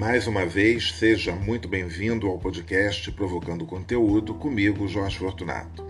Mais 0.00 0.26
uma 0.26 0.46
vez, 0.46 0.94
seja 0.94 1.30
muito 1.36 1.68
bem-vindo 1.68 2.26
ao 2.26 2.38
podcast 2.38 3.12
Provocando 3.12 3.66
Conteúdo 3.66 4.32
comigo, 4.32 4.88
Jorge 4.88 5.18
Fortunato. 5.18 5.86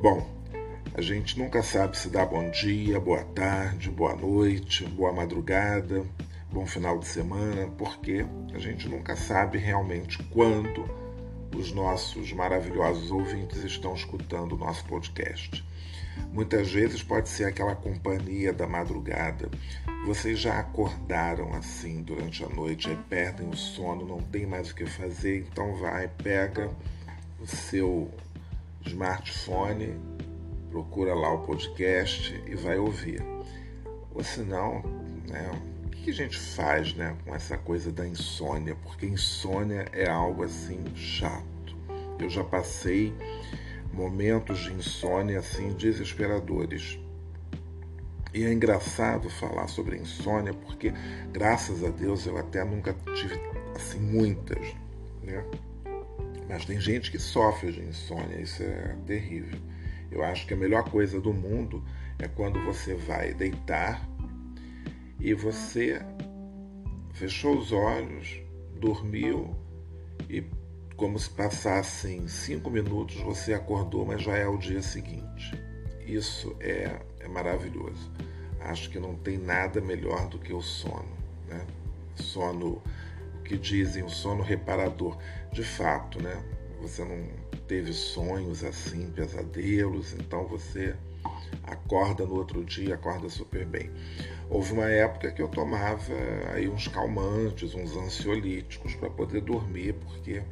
Bom, 0.00 0.26
a 0.94 1.02
gente 1.02 1.38
nunca 1.38 1.62
sabe 1.62 1.98
se 1.98 2.08
dá 2.08 2.24
bom 2.24 2.50
dia, 2.50 2.98
boa 2.98 3.22
tarde, 3.22 3.90
boa 3.90 4.16
noite, 4.16 4.86
boa 4.86 5.12
madrugada, 5.12 6.06
bom 6.50 6.64
final 6.64 6.98
de 6.98 7.06
semana, 7.06 7.68
porque 7.76 8.24
a 8.54 8.58
gente 8.58 8.88
nunca 8.88 9.14
sabe 9.14 9.58
realmente 9.58 10.22
quando 10.30 10.88
os 11.54 11.70
nossos 11.70 12.32
maravilhosos 12.32 13.10
ouvintes 13.10 13.62
estão 13.62 13.92
escutando 13.92 14.54
o 14.54 14.58
nosso 14.58 14.86
podcast. 14.86 15.62
Muitas 16.32 16.70
vezes 16.72 17.02
pode 17.02 17.28
ser 17.28 17.44
aquela 17.44 17.76
companhia 17.76 18.52
da 18.52 18.66
madrugada. 18.66 19.48
Vocês 20.04 20.38
já 20.38 20.58
acordaram 20.58 21.54
assim 21.54 22.02
durante 22.02 22.44
a 22.44 22.48
noite, 22.48 22.90
aí 22.90 22.98
perdem 23.08 23.48
o 23.48 23.56
sono, 23.56 24.06
não 24.06 24.20
tem 24.20 24.46
mais 24.46 24.70
o 24.70 24.74
que 24.74 24.84
fazer, 24.84 25.46
então 25.50 25.76
vai, 25.76 26.08
pega 26.08 26.70
o 27.40 27.46
seu 27.46 28.10
smartphone, 28.84 29.94
procura 30.70 31.14
lá 31.14 31.32
o 31.32 31.46
podcast 31.46 32.42
e 32.46 32.54
vai 32.54 32.78
ouvir. 32.78 33.22
Ou 34.14 34.22
senão, 34.22 34.82
né, 35.28 35.50
o 35.86 35.90
que 35.90 36.10
a 36.10 36.14
gente 36.14 36.38
faz 36.38 36.94
né, 36.94 37.16
com 37.24 37.34
essa 37.34 37.56
coisa 37.56 37.90
da 37.90 38.06
insônia? 38.06 38.76
Porque 38.82 39.06
insônia 39.06 39.86
é 39.92 40.08
algo 40.08 40.44
assim 40.44 40.84
chato. 40.94 41.76
Eu 42.18 42.28
já 42.28 42.44
passei 42.44 43.12
momentos 43.94 44.58
de 44.58 44.72
insônia 44.72 45.38
assim 45.38 45.72
desesperadores. 45.72 46.98
E 48.32 48.44
é 48.44 48.52
engraçado 48.52 49.30
falar 49.30 49.68
sobre 49.68 49.96
insônia 49.96 50.52
porque, 50.52 50.92
graças 51.32 51.84
a 51.84 51.90
Deus, 51.90 52.26
eu 52.26 52.36
até 52.36 52.64
nunca 52.64 52.92
tive 53.14 53.40
assim 53.74 54.00
muitas, 54.00 54.74
né? 55.22 55.44
Mas 56.48 56.64
tem 56.64 56.80
gente 56.80 57.10
que 57.10 57.18
sofre 57.18 57.72
de 57.72 57.80
insônia, 57.80 58.40
isso 58.40 58.62
é 58.62 58.96
terrível. 59.06 59.58
Eu 60.10 60.22
acho 60.22 60.46
que 60.46 60.54
a 60.54 60.56
melhor 60.56 60.88
coisa 60.90 61.20
do 61.20 61.32
mundo 61.32 61.82
é 62.18 62.28
quando 62.28 62.62
você 62.64 62.94
vai 62.94 63.32
deitar 63.32 64.06
e 65.18 65.32
você 65.32 66.00
fechou 67.12 67.56
os 67.56 67.72
olhos, 67.72 68.40
dormiu 68.78 69.56
e 70.28 70.44
como 71.04 71.18
se 71.18 71.28
passassem 71.28 72.26
cinco 72.26 72.70
minutos, 72.70 73.16
você 73.16 73.52
acordou, 73.52 74.06
mas 74.06 74.22
já 74.22 74.38
é 74.38 74.48
o 74.48 74.56
dia 74.56 74.80
seguinte. 74.80 75.52
Isso 76.06 76.56
é, 76.58 76.98
é 77.20 77.28
maravilhoso. 77.28 78.10
Acho 78.58 78.88
que 78.88 78.98
não 78.98 79.14
tem 79.14 79.36
nada 79.36 79.82
melhor 79.82 80.26
do 80.30 80.38
que 80.38 80.54
o 80.54 80.62
sono. 80.62 81.12
Né? 81.46 81.66
Sono, 82.14 82.82
o 83.34 83.42
que 83.42 83.58
dizem, 83.58 84.02
o 84.02 84.08
sono 84.08 84.42
reparador. 84.42 85.18
De 85.52 85.62
fato, 85.62 86.22
né? 86.22 86.42
você 86.80 87.04
não 87.04 87.28
teve 87.68 87.92
sonhos 87.92 88.64
assim, 88.64 89.10
pesadelos, 89.10 90.14
então 90.14 90.46
você 90.46 90.96
acorda 91.64 92.24
no 92.24 92.34
outro 92.34 92.64
dia, 92.64 92.94
acorda 92.94 93.28
super 93.28 93.66
bem. 93.66 93.90
Houve 94.48 94.72
uma 94.72 94.88
época 94.88 95.30
que 95.32 95.42
eu 95.42 95.48
tomava 95.48 96.14
aí 96.54 96.66
uns 96.66 96.88
calmantes, 96.88 97.74
uns 97.74 97.94
ansiolíticos 97.94 98.94
para 98.94 99.10
poder 99.10 99.42
dormir, 99.42 99.92
porque 99.96 100.42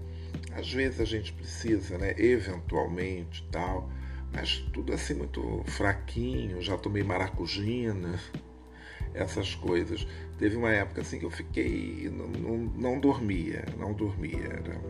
às 0.54 0.72
vezes 0.72 1.00
a 1.00 1.04
gente 1.04 1.32
precisa, 1.32 1.96
né? 1.98 2.14
Eventualmente 2.18 3.46
tal, 3.50 3.90
mas 4.32 4.58
tudo 4.72 4.92
assim 4.92 5.14
muito 5.14 5.62
fraquinho. 5.66 6.60
Já 6.60 6.76
tomei 6.76 7.02
maracujina, 7.02 8.18
essas 9.14 9.54
coisas. 9.54 10.06
Teve 10.38 10.56
uma 10.56 10.70
época 10.70 11.00
assim 11.00 11.18
que 11.18 11.24
eu 11.24 11.30
fiquei. 11.30 12.10
Não, 12.10 12.28
não, 12.28 12.58
não 12.58 13.00
dormia, 13.00 13.64
não 13.78 13.92
dormia. 13.92 14.44
Era 14.44 14.80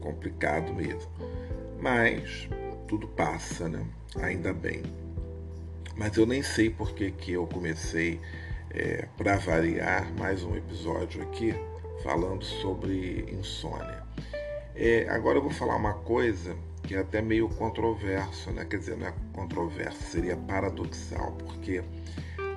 complicado 0.00 0.72
mesmo. 0.72 1.10
Mas 1.80 2.48
tudo 2.88 3.08
passa, 3.08 3.68
né? 3.68 3.84
Ainda 4.16 4.52
bem. 4.52 4.82
Mas 5.96 6.16
eu 6.16 6.26
nem 6.26 6.42
sei 6.42 6.70
por 6.70 6.94
que, 6.94 7.10
que 7.10 7.32
eu 7.32 7.46
comecei, 7.46 8.20
é, 8.70 9.06
para 9.16 9.36
variar, 9.36 10.10
mais 10.14 10.42
um 10.42 10.56
episódio 10.56 11.22
aqui 11.22 11.54
falando 12.02 12.44
sobre 12.44 13.26
insônia. 13.30 14.01
É, 14.74 15.06
agora 15.08 15.38
eu 15.38 15.42
vou 15.42 15.50
falar 15.50 15.76
uma 15.76 15.94
coisa 15.94 16.56
que 16.82 16.94
é 16.94 16.98
até 16.98 17.22
meio 17.22 17.48
controverso, 17.48 18.50
né? 18.50 18.64
Quer 18.64 18.78
dizer, 18.78 18.96
não 18.96 19.06
é 19.06 19.14
controverso, 19.32 20.02
seria 20.02 20.36
paradoxal, 20.36 21.32
porque 21.32 21.82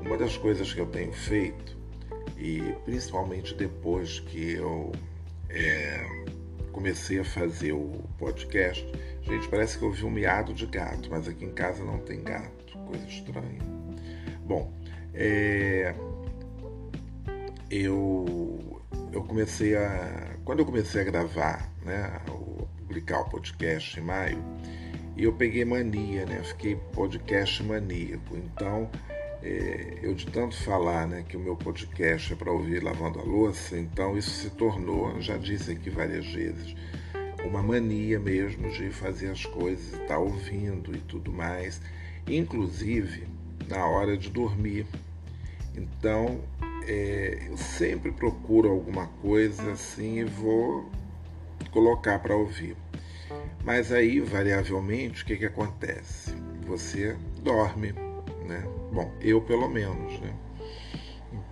uma 0.02 0.18
das 0.18 0.38
coisas 0.38 0.74
que 0.74 0.80
eu 0.80 0.88
tenho 0.88 1.12
feito, 1.12 1.78
e 2.38 2.62
principalmente 2.86 3.54
depois 3.54 4.20
que 4.20 4.54
eu 4.54 4.92
é, 5.50 6.26
comecei 6.72 7.20
a 7.20 7.24
fazer 7.24 7.74
o 7.74 7.92
podcast, 8.18 8.86
gente, 9.22 9.48
parece 9.48 9.78
que 9.78 9.84
eu 9.84 9.92
vi 9.92 10.06
um 10.06 10.12
miado 10.12 10.54
de 10.54 10.66
gato, 10.66 11.10
mas 11.10 11.28
aqui 11.28 11.46
em 11.46 11.54
casa 11.54 11.84
não 11.84 12.00
tem 12.00 12.24
gato, 12.24 12.78
coisa 12.86 13.06
estranha. 13.08 13.60
Bom, 14.46 14.72
é, 15.14 15.94
eu, 17.70 18.82
eu 19.12 19.24
comecei 19.24 19.76
a. 19.76 20.36
Quando 20.44 20.60
eu 20.60 20.66
comecei 20.66 21.02
a 21.02 21.04
gravar 21.04 21.75
né, 21.86 22.20
publicar 22.78 23.22
o 23.22 23.30
podcast 23.30 24.00
em 24.00 24.04
maio, 24.04 24.44
e 25.16 25.24
eu 25.24 25.34
peguei 25.34 25.64
mania, 25.64 26.26
né, 26.26 26.42
fiquei 26.44 26.76
podcast 26.94 27.64
maníaco. 27.64 28.36
Então, 28.36 28.90
é, 29.42 30.00
eu 30.02 30.14
de 30.16 30.26
tanto 30.26 30.56
falar 30.58 31.08
né, 31.08 31.24
que 31.28 31.38
o 31.38 31.40
meu 31.40 31.56
podcast 31.56 32.34
é 32.34 32.36
para 32.36 32.52
ouvir 32.52 32.84
lavando 32.84 33.20
a 33.20 33.24
louça, 33.24 33.78
então 33.78 34.18
isso 34.18 34.32
se 34.32 34.50
tornou, 34.50 35.22
já 35.22 35.38
disse 35.38 35.72
aqui 35.72 35.90
várias 35.90 36.26
vezes, 36.26 36.76
uma 37.46 37.62
mania 37.62 38.20
mesmo 38.20 38.70
de 38.72 38.90
fazer 38.90 39.30
as 39.30 39.46
coisas 39.46 39.94
e 39.94 40.02
estar 40.02 40.16
tá 40.16 40.18
ouvindo 40.18 40.96
e 40.96 41.00
tudo 41.00 41.32
mais, 41.32 41.80
inclusive 42.28 43.28
na 43.70 43.86
hora 43.86 44.18
de 44.18 44.30
dormir. 44.30 44.86
Então, 45.76 46.42
é, 46.88 47.48
eu 47.50 47.58
sempre 47.58 48.12
procuro 48.12 48.70
alguma 48.70 49.08
coisa 49.22 49.72
assim 49.72 50.20
e 50.20 50.24
vou 50.24 50.90
colocar 51.76 52.20
para 52.20 52.34
ouvir. 52.34 52.78
Mas 53.66 53.92
aí, 53.92 54.22
variavelmente, 54.22 55.24
o 55.24 55.26
que, 55.26 55.36
que 55.36 55.46
acontece? 55.46 56.34
Você 56.66 57.18
dorme, 57.42 57.92
né? 58.48 58.64
Bom, 58.94 59.12
eu 59.20 59.42
pelo 59.42 59.68
menos, 59.68 60.18
né? 60.22 60.34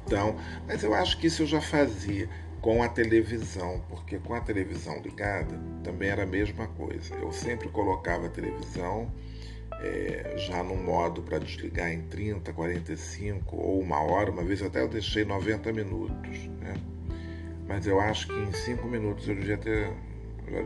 Então, 0.05 0.37
mas 0.65 0.81
eu 0.81 0.93
acho 0.93 1.17
que 1.17 1.27
isso 1.27 1.41
eu 1.41 1.47
já 1.47 1.59
fazia 1.59 2.29
com 2.61 2.81
a 2.81 2.87
televisão, 2.87 3.83
porque 3.89 4.17
com 4.17 4.33
a 4.33 4.39
televisão 4.39 5.01
ligada 5.01 5.59
também 5.83 6.09
era 6.09 6.23
a 6.23 6.25
mesma 6.25 6.67
coisa. 6.67 7.13
Eu 7.15 7.33
sempre 7.33 7.67
colocava 7.67 8.27
a 8.27 8.29
televisão 8.29 9.11
é, 9.81 10.35
já 10.37 10.63
no 10.63 10.77
modo 10.77 11.21
para 11.21 11.37
desligar 11.37 11.91
em 11.91 12.01
30, 12.03 12.53
45 12.53 13.57
ou 13.57 13.81
uma 13.81 13.99
hora. 14.01 14.31
Uma 14.31 14.43
vez 14.43 14.61
até 14.61 14.81
eu 14.81 14.87
deixei 14.87 15.25
90 15.25 15.73
minutos, 15.73 16.47
né? 16.61 16.75
Mas 17.67 17.87
eu 17.87 17.99
acho 17.99 18.27
que 18.27 18.33
em 18.33 18.53
5 18.53 18.87
minutos 18.87 19.27
eu 19.27 19.35
devia 19.35 19.57
ter 19.57 19.91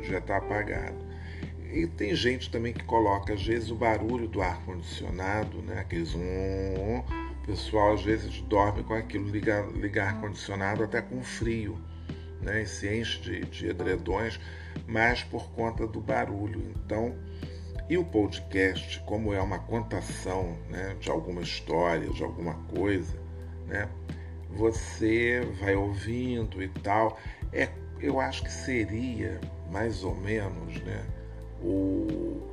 já 0.04 0.20
está 0.20 0.38
apagado. 0.38 0.98
E 1.72 1.86
tem 1.86 2.16
gente 2.16 2.50
também 2.50 2.74
que 2.74 2.84
coloca, 2.84 3.34
às 3.34 3.46
vezes, 3.46 3.70
o 3.70 3.76
barulho 3.76 4.28
do 4.28 4.42
ar-condicionado, 4.42 5.62
né? 5.62 5.80
aqueles 5.80 6.16
um, 6.16 6.20
o 6.20 7.46
pessoal 7.46 7.94
às 7.94 8.04
vezes 8.04 8.42
dorme 8.42 8.84
com 8.84 8.94
aquilo, 8.94 9.30
liga, 9.30 9.68
liga 9.74 10.06
ar-condicionado 10.06 10.84
até 10.84 11.02
com 11.02 11.22
frio, 11.22 11.78
né? 12.42 12.64
E 12.64 12.66
se 12.66 12.88
enche 12.88 13.22
de, 13.22 13.46
de 13.46 13.68
edredões, 13.68 14.40
mas 14.86 15.24
por 15.24 15.50
conta 15.52 15.86
do 15.86 16.00
barulho. 16.00 16.74
Então, 16.76 17.16
e 17.90 17.98
o 17.98 18.04
podcast, 18.04 19.00
como 19.06 19.34
é 19.34 19.42
uma 19.42 19.60
contação 19.60 20.58
né, 20.70 20.96
de 21.00 21.10
alguma 21.10 21.42
história, 21.42 22.10
de 22.10 22.22
alguma 22.22 22.56
coisa, 22.76 23.18
né? 23.66 23.90
Você 24.52 25.42
vai 25.62 25.76
ouvindo 25.76 26.62
e 26.62 26.68
tal. 26.68 27.18
É, 27.54 27.70
eu 28.00 28.20
acho 28.20 28.44
que 28.44 28.52
seria 28.52 29.40
mais 29.72 30.04
ou 30.04 30.16
menos 30.16 30.82
né, 30.84 31.06
o, 31.62 31.68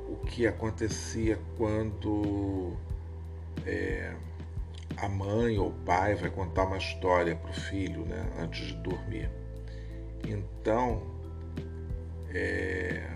o 0.09 0.19
que 0.25 0.47
acontecia 0.47 1.39
quando 1.57 2.73
é, 3.65 4.13
a 4.97 5.07
mãe 5.07 5.57
ou 5.57 5.69
o 5.69 5.73
pai 5.85 6.15
vai 6.15 6.29
contar 6.29 6.63
uma 6.63 6.77
história 6.77 7.35
para 7.35 7.51
o 7.51 7.53
filho 7.53 8.05
né, 8.05 8.25
antes 8.39 8.67
de 8.67 8.75
dormir. 8.75 9.29
Então, 10.27 11.01
é, 12.33 13.07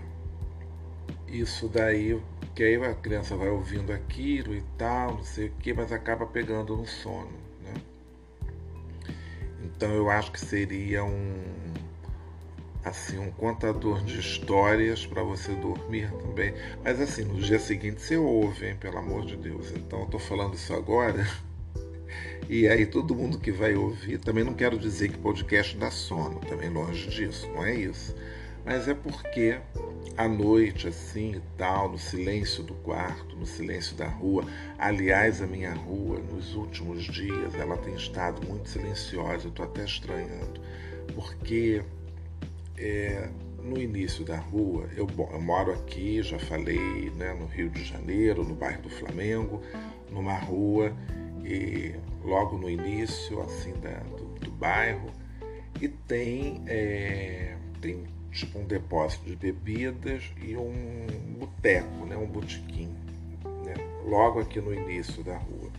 isso 1.26 1.68
daí, 1.68 2.20
que 2.54 2.62
aí 2.62 2.76
a 2.76 2.94
criança 2.94 3.36
vai 3.36 3.48
ouvindo 3.48 3.92
aquilo 3.92 4.54
e 4.54 4.62
tal, 4.76 5.16
não 5.16 5.24
sei 5.24 5.48
o 5.48 5.52
que, 5.52 5.72
mas 5.72 5.92
acaba 5.92 6.26
pegando 6.26 6.76
no 6.76 6.86
sono. 6.86 7.32
Né? 7.62 7.74
Então 9.64 9.90
eu 9.92 10.10
acho 10.10 10.30
que 10.32 10.40
seria 10.40 11.04
um 11.04 11.69
assim 12.84 13.18
um 13.18 13.30
contador 13.30 14.02
de 14.02 14.18
histórias 14.18 15.06
para 15.06 15.22
você 15.22 15.52
dormir 15.54 16.10
também. 16.12 16.54
Mas 16.82 17.00
assim, 17.00 17.24
no 17.24 17.40
dia 17.40 17.58
seguinte 17.58 18.00
você 18.00 18.16
ouve, 18.16 18.66
hein, 18.66 18.76
pelo 18.78 18.98
amor 18.98 19.26
de 19.26 19.36
Deus. 19.36 19.70
Então 19.72 20.00
eu 20.00 20.06
tô 20.06 20.18
falando 20.18 20.54
isso 20.54 20.72
agora. 20.72 21.26
E 22.48 22.66
aí 22.66 22.84
todo 22.84 23.14
mundo 23.14 23.38
que 23.38 23.52
vai 23.52 23.76
ouvir, 23.76 24.18
também 24.18 24.42
não 24.42 24.54
quero 24.54 24.76
dizer 24.76 25.10
que 25.10 25.18
podcast 25.18 25.76
dá 25.76 25.88
sono, 25.88 26.40
também 26.40 26.68
longe 26.68 27.08
disso, 27.08 27.48
não 27.54 27.64
é 27.64 27.74
isso. 27.74 28.12
Mas 28.64 28.88
é 28.88 28.94
porque 28.94 29.60
à 30.16 30.28
noite, 30.28 30.88
assim 30.88 31.36
e 31.36 31.42
tal, 31.56 31.90
no 31.90 31.98
silêncio 31.98 32.62
do 32.62 32.74
quarto, 32.74 33.36
no 33.36 33.46
silêncio 33.46 33.96
da 33.96 34.08
rua. 34.08 34.44
Aliás, 34.78 35.40
a 35.40 35.46
minha 35.46 35.72
rua, 35.72 36.18
nos 36.18 36.54
últimos 36.54 37.04
dias, 37.04 37.54
ela 37.54 37.76
tem 37.78 37.94
estado 37.94 38.46
muito 38.46 38.68
silenciosa, 38.68 39.46
eu 39.46 39.50
estou 39.50 39.64
até 39.64 39.84
estranhando, 39.84 40.60
porque 41.14 41.82
é, 42.80 43.28
no 43.62 43.78
início 43.78 44.24
da 44.24 44.38
rua, 44.38 44.88
eu, 44.96 45.06
bom, 45.06 45.28
eu 45.30 45.40
moro 45.40 45.72
aqui, 45.72 46.22
já 46.22 46.38
falei, 46.38 47.10
né, 47.10 47.34
no 47.34 47.46
Rio 47.46 47.68
de 47.68 47.84
Janeiro, 47.84 48.42
no 48.42 48.54
bairro 48.54 48.82
do 48.82 48.90
Flamengo, 48.90 49.62
numa 50.10 50.34
rua, 50.38 50.96
e 51.44 51.94
logo 52.24 52.56
no 52.56 52.68
início, 52.68 53.40
assim, 53.42 53.72
da, 53.80 53.98
do, 54.16 54.24
do 54.40 54.50
bairro, 54.50 55.10
e 55.80 55.88
tem, 55.88 56.62
é, 56.66 57.54
tem 57.80 58.04
tipo 58.32 58.58
um 58.58 58.64
depósito 58.64 59.26
de 59.26 59.36
bebidas 59.36 60.22
e 60.42 60.56
um 60.56 61.06
boteco, 61.38 62.06
né, 62.06 62.16
um 62.16 62.26
botequim, 62.26 62.88
né, 63.64 63.74
logo 64.06 64.40
aqui 64.40 64.60
no 64.60 64.72
início 64.72 65.22
da 65.22 65.36
rua. 65.36 65.70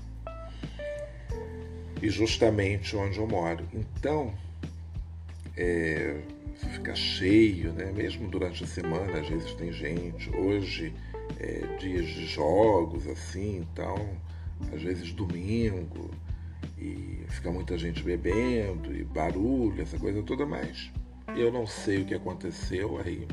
E 2.01 2.09
justamente 2.09 2.95
onde 2.95 3.19
eu 3.19 3.27
moro. 3.27 3.63
Então, 3.73 4.33
é, 5.55 6.19
fica 6.67 6.95
cheio, 6.95 7.73
né? 7.73 7.91
mesmo 7.91 8.29
durante 8.29 8.63
a 8.63 8.67
semana, 8.67 9.19
às 9.19 9.27
vezes 9.27 9.53
tem 9.53 9.71
gente. 9.71 10.29
Hoje, 10.35 10.93
é, 11.39 11.77
dias 11.79 12.07
de 12.07 12.25
jogos, 12.25 13.07
assim, 13.07 13.57
então, 13.57 13.95
às 14.73 14.81
vezes 14.81 15.11
domingo, 15.11 16.11
e 16.77 17.23
fica 17.29 17.51
muita 17.51 17.77
gente 17.77 18.01
bebendo, 18.03 18.95
e 18.95 19.03
barulho, 19.03 19.81
essa 19.81 19.97
coisa 19.97 20.21
toda, 20.23 20.45
mas 20.45 20.91
eu 21.35 21.51
não 21.51 21.65
sei 21.65 22.01
o 22.01 22.05
que 22.05 22.13
aconteceu 22.13 22.97
aí 22.97 23.27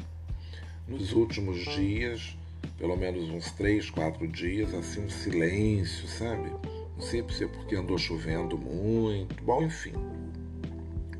nos 0.87 1.13
últimos 1.13 1.59
dias, 1.65 2.37
pelo 2.79 2.97
menos 2.97 3.29
uns 3.29 3.51
três, 3.53 3.91
quatro 3.91 4.27
dias, 4.27 4.73
assim, 4.75 5.05
um 5.05 5.11
silêncio, 5.11 6.09
sabe? 6.09 6.51
Não 6.97 7.03
sei 7.03 7.25
se 7.31 7.45
é 7.45 7.47
porque 7.47 7.77
andou 7.77 7.99
chovendo 7.99 8.57
muito, 8.59 9.43
bom, 9.45 9.63
enfim. 9.63 9.93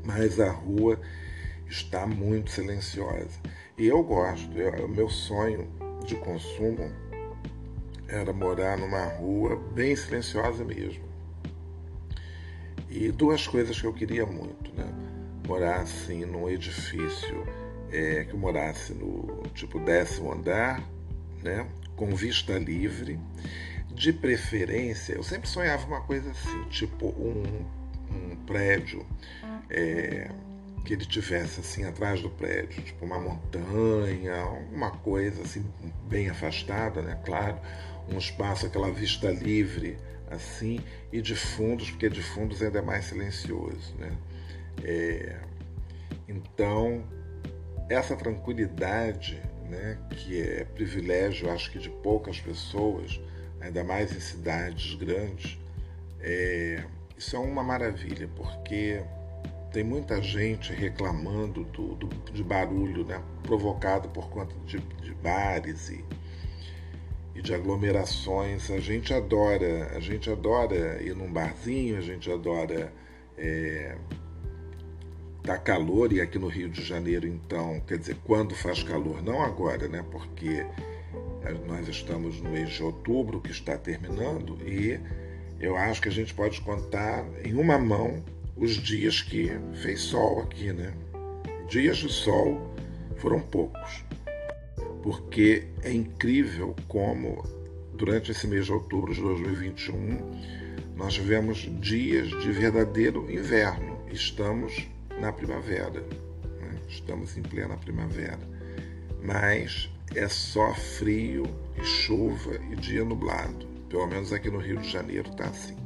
Mas 0.03 0.39
a 0.39 0.51
rua 0.51 0.99
está 1.69 2.05
muito 2.05 2.51
silenciosa. 2.51 3.39
E 3.77 3.87
eu 3.87 4.03
gosto, 4.03 4.49
o 4.83 4.87
meu 4.87 5.09
sonho 5.09 5.67
de 6.05 6.15
consumo 6.15 6.91
era 8.07 8.33
morar 8.33 8.77
numa 8.77 9.05
rua 9.05 9.55
bem 9.73 9.95
silenciosa 9.95 10.65
mesmo. 10.65 11.07
E 12.89 13.11
duas 13.11 13.47
coisas 13.47 13.79
que 13.79 13.85
eu 13.85 13.93
queria 13.93 14.25
muito, 14.25 14.73
né? 14.73 14.91
morasse 15.47 16.13
num 16.25 16.47
edifício 16.47 17.43
é, 17.91 18.23
que 18.23 18.35
morasse 18.35 18.93
no 18.93 19.43
tipo 19.53 19.79
décimo 19.79 20.31
andar, 20.31 20.83
né, 21.43 21.67
com 21.95 22.15
vista 22.15 22.57
livre, 22.57 23.19
de 23.91 24.13
preferência, 24.13 25.13
eu 25.13 25.23
sempre 25.23 25.49
sonhava 25.49 25.85
uma 25.87 26.01
coisa 26.01 26.29
assim, 26.29 26.63
tipo 26.69 27.07
um, 27.07 27.65
um 28.11 28.35
prédio 28.45 29.05
é, 29.69 30.29
que 30.85 30.93
ele 30.93 31.05
tivesse 31.05 31.59
assim 31.59 31.83
atrás 31.83 32.21
do 32.21 32.29
prédio, 32.29 32.81
tipo 32.83 33.05
uma 33.05 33.19
montanha, 33.19 34.35
alguma 34.35 34.91
coisa 34.91 35.41
assim 35.41 35.65
bem 36.07 36.29
afastada, 36.29 37.01
né, 37.01 37.19
claro, 37.25 37.59
um 38.11 38.17
espaço, 38.17 38.65
aquela 38.65 38.91
vista 38.91 39.29
livre 39.31 39.97
assim, 40.29 40.79
e 41.11 41.21
de 41.21 41.35
fundos, 41.35 41.89
porque 41.89 42.09
de 42.09 42.21
fundos 42.21 42.61
ainda 42.61 42.79
é 42.79 42.81
mais 42.81 43.05
silencioso, 43.05 43.95
né? 43.97 44.15
É, 44.83 45.37
então, 46.27 47.03
essa 47.89 48.15
tranquilidade, 48.15 49.41
né, 49.67 49.97
que 50.11 50.39
é 50.39 50.63
privilégio, 50.63 51.49
acho 51.49 51.71
que 51.71 51.79
de 51.79 51.89
poucas 51.89 52.39
pessoas, 52.39 53.19
ainda 53.59 53.83
mais 53.83 54.15
em 54.15 54.19
cidades 54.19 54.93
grandes, 54.95 55.59
é, 56.21 56.83
isso 57.17 57.35
é 57.35 57.39
uma 57.39 57.63
maravilha, 57.63 58.29
porque 58.35 59.03
tem 59.71 59.83
muita 59.83 60.21
gente 60.21 60.73
reclamando 60.73 61.63
do, 61.65 61.95
do 61.95 62.07
de 62.31 62.43
barulho 62.43 63.05
né, 63.05 63.21
provocado 63.43 64.09
por 64.09 64.29
conta 64.29 64.53
de, 64.65 64.79
de 64.79 65.13
bares 65.15 65.89
e, 65.89 66.03
e 67.35 67.41
de 67.41 67.53
aglomerações. 67.53 68.69
A 68.71 68.79
gente 68.79 69.13
adora, 69.13 69.91
a 69.95 69.99
gente 69.99 70.29
adora 70.29 71.01
ir 71.01 71.15
num 71.15 71.31
barzinho, 71.31 71.97
a 71.97 72.01
gente 72.01 72.31
adora 72.31 72.91
é, 73.37 73.95
tá 75.43 75.57
calor 75.57 76.11
e 76.11 76.21
aqui 76.21 76.37
no 76.37 76.47
Rio 76.47 76.69
de 76.69 76.83
Janeiro, 76.83 77.27
então, 77.27 77.79
quer 77.87 77.97
dizer, 77.97 78.17
quando 78.23 78.55
faz 78.55 78.83
calor, 78.83 79.23
não 79.23 79.41
agora, 79.41 79.87
né? 79.87 80.03
Porque 80.11 80.65
nós 81.65 81.87
estamos 81.87 82.41
no 82.41 82.49
mês 82.49 82.69
de 82.69 82.83
outubro 82.83 83.39
que 83.39 83.51
está 83.51 83.77
terminando 83.77 84.57
e 84.67 84.99
eu 85.59 85.75
acho 85.75 86.01
que 86.01 86.09
a 86.09 86.11
gente 86.11 86.33
pode 86.33 86.61
contar 86.61 87.25
em 87.43 87.53
uma 87.53 87.77
mão 87.77 88.23
os 88.59 88.71
dias 88.71 89.21
que 89.21 89.51
fez 89.81 90.01
sol 90.01 90.41
aqui, 90.41 90.73
né? 90.73 90.93
Dias 91.69 91.97
de 91.97 92.09
sol 92.09 92.73
foram 93.17 93.39
poucos, 93.39 94.03
porque 95.01 95.67
é 95.83 95.91
incrível 95.91 96.75
como 96.87 97.43
durante 97.93 98.31
esse 98.31 98.47
mês 98.47 98.65
de 98.65 98.73
outubro 98.73 99.13
de 99.13 99.21
2021 99.21 100.69
nós 100.99 101.13
tivemos 101.13 101.59
dias 101.79 102.27
de 102.27 102.51
verdadeiro 102.51 103.31
inverno. 103.31 103.97
Estamos 104.11 104.85
na 105.17 105.31
primavera. 105.31 106.01
Né? 106.01 106.77
Estamos 106.89 107.37
em 107.37 107.41
plena 107.41 107.77
primavera. 107.77 108.39
Mas 109.23 109.89
é 110.13 110.27
só 110.27 110.73
frio 110.73 111.45
e 111.77 111.83
chuva 111.85 112.55
e 112.69 112.75
dia 112.75 113.05
nublado. 113.05 113.65
Pelo 113.87 114.07
menos 114.07 114.33
aqui 114.33 114.49
no 114.49 114.59
Rio 114.59 114.77
de 114.77 114.89
Janeiro 114.89 115.29
está 115.29 115.45
assim. 115.45 115.78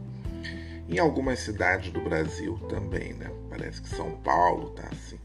Em 0.88 1.00
algumas 1.00 1.40
cidades 1.40 1.92
do 1.92 2.02
Brasil 2.02 2.58
também, 2.70 3.14
né? 3.14 3.32
Parece 3.50 3.82
que 3.82 3.90
São 3.90 4.12
Paulo 4.12 4.70
está 4.70 4.88
assim. 4.90 5.20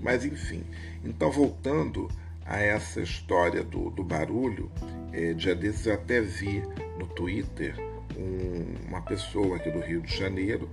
Mas 0.00 0.24
enfim, 0.24 0.64
então 1.04 1.30
voltando 1.30 2.08
a 2.44 2.58
essa 2.58 3.00
história 3.00 3.62
do, 3.62 3.90
do 3.90 4.02
barulho, 4.02 4.70
é, 5.12 5.32
dia 5.34 5.54
desses 5.54 5.86
eu 5.86 5.94
até 5.94 6.20
vi 6.20 6.62
no 6.98 7.06
Twitter 7.06 7.74
um, 8.16 8.88
uma 8.88 9.02
pessoa 9.02 9.56
aqui 9.56 9.70
do 9.70 9.80
Rio 9.80 10.00
de 10.00 10.16
Janeiro 10.16 10.68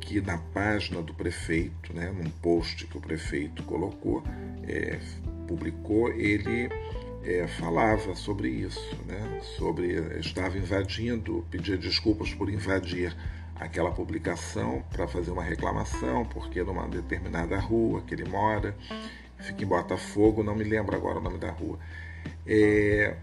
que 0.00 0.20
na 0.20 0.38
página 0.38 1.00
do 1.02 1.14
prefeito, 1.14 1.94
né, 1.94 2.10
num 2.10 2.30
post 2.42 2.86
que 2.86 2.96
o 2.96 3.00
prefeito 3.00 3.62
colocou, 3.62 4.22
é, 4.66 4.98
publicou, 5.46 6.10
ele 6.10 6.68
é, 7.22 7.46
falava 7.46 8.14
sobre 8.14 8.48
isso, 8.48 8.96
né, 9.06 9.40
sobre 9.56 10.18
estava 10.18 10.56
invadindo, 10.58 11.46
pedia 11.50 11.76
desculpas 11.76 12.32
por 12.32 12.50
invadir 12.50 13.14
aquela 13.60 13.92
publicação 13.92 14.82
para 14.90 15.06
fazer 15.06 15.30
uma 15.30 15.42
reclamação, 15.42 16.24
porque 16.24 16.62
numa 16.62 16.88
determinada 16.88 17.58
rua 17.58 18.00
que 18.00 18.14
ele 18.14 18.24
mora, 18.24 18.74
fica 19.38 19.62
em 19.62 19.66
Botafogo, 19.66 20.42
não 20.42 20.54
me 20.54 20.64
lembro 20.64 20.96
agora 20.96 21.18
o 21.18 21.22
nome 21.22 21.38
da 21.38 21.50
rua. 21.50 21.78
É, 22.46 23.16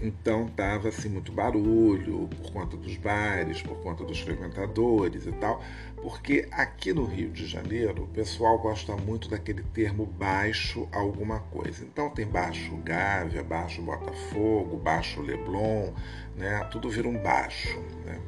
então 0.00 0.46
tava 0.48 0.88
assim 0.88 1.08
muito 1.08 1.32
barulho 1.32 2.28
por 2.28 2.52
conta 2.52 2.76
dos 2.76 2.96
bares, 2.96 3.62
por 3.62 3.76
conta 3.82 4.04
dos 4.04 4.20
frequentadores 4.20 5.26
e 5.26 5.32
tal, 5.32 5.62
porque 6.02 6.46
aqui 6.52 6.92
no 6.92 7.04
Rio 7.04 7.30
de 7.30 7.46
Janeiro 7.46 8.04
o 8.04 8.08
pessoal 8.08 8.58
gosta 8.58 8.94
muito 8.96 9.28
daquele 9.28 9.62
termo 9.62 10.06
baixo 10.06 10.86
alguma 10.92 11.40
coisa. 11.40 11.84
Então 11.84 12.10
tem 12.10 12.26
baixo 12.26 12.76
Gávea, 12.76 13.42
baixo 13.42 13.82
Botafogo, 13.82 14.76
baixo 14.76 15.20
Leblon, 15.22 15.92
né? 16.36 16.62
Tudo 16.70 16.88
vira 16.90 17.08
um 17.08 17.18
baixo, 17.18 17.80
né? 18.04 18.20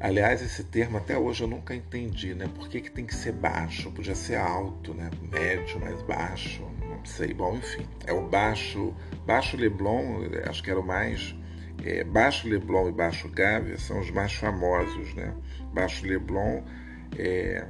Aliás, 0.00 0.40
esse 0.42 0.64
termo 0.64 0.96
até 0.96 1.16
hoje 1.16 1.44
eu 1.44 1.48
nunca 1.48 1.74
entendi, 1.74 2.34
né? 2.34 2.48
Por 2.54 2.68
que, 2.68 2.80
que 2.80 2.90
tem 2.90 3.04
que 3.04 3.14
ser 3.14 3.32
baixo? 3.32 3.92
Podia 3.92 4.14
ser 4.14 4.36
alto, 4.36 4.94
né? 4.94 5.10
Médio, 5.30 5.78
mais 5.78 6.00
baixo 6.02 6.64
não 7.00 7.06
sei. 7.06 7.32
Bom, 7.32 7.56
enfim, 7.56 7.86
é 8.06 8.12
o 8.12 8.28
baixo, 8.28 8.94
baixo 9.26 9.56
Leblon, 9.56 10.22
acho 10.48 10.62
que 10.62 10.70
era 10.70 10.78
o 10.78 10.86
mais 10.86 11.34
É, 11.82 12.04
Baixo 12.04 12.46
Leblon 12.46 12.90
e 12.90 12.92
Baixo 12.92 13.26
Gávea 13.26 13.78
são 13.78 14.00
os 14.00 14.10
mais 14.10 14.34
famosos, 14.34 15.14
né? 15.14 15.34
Baixo 15.72 16.06
Leblon, 16.06 16.62
é, 17.18 17.66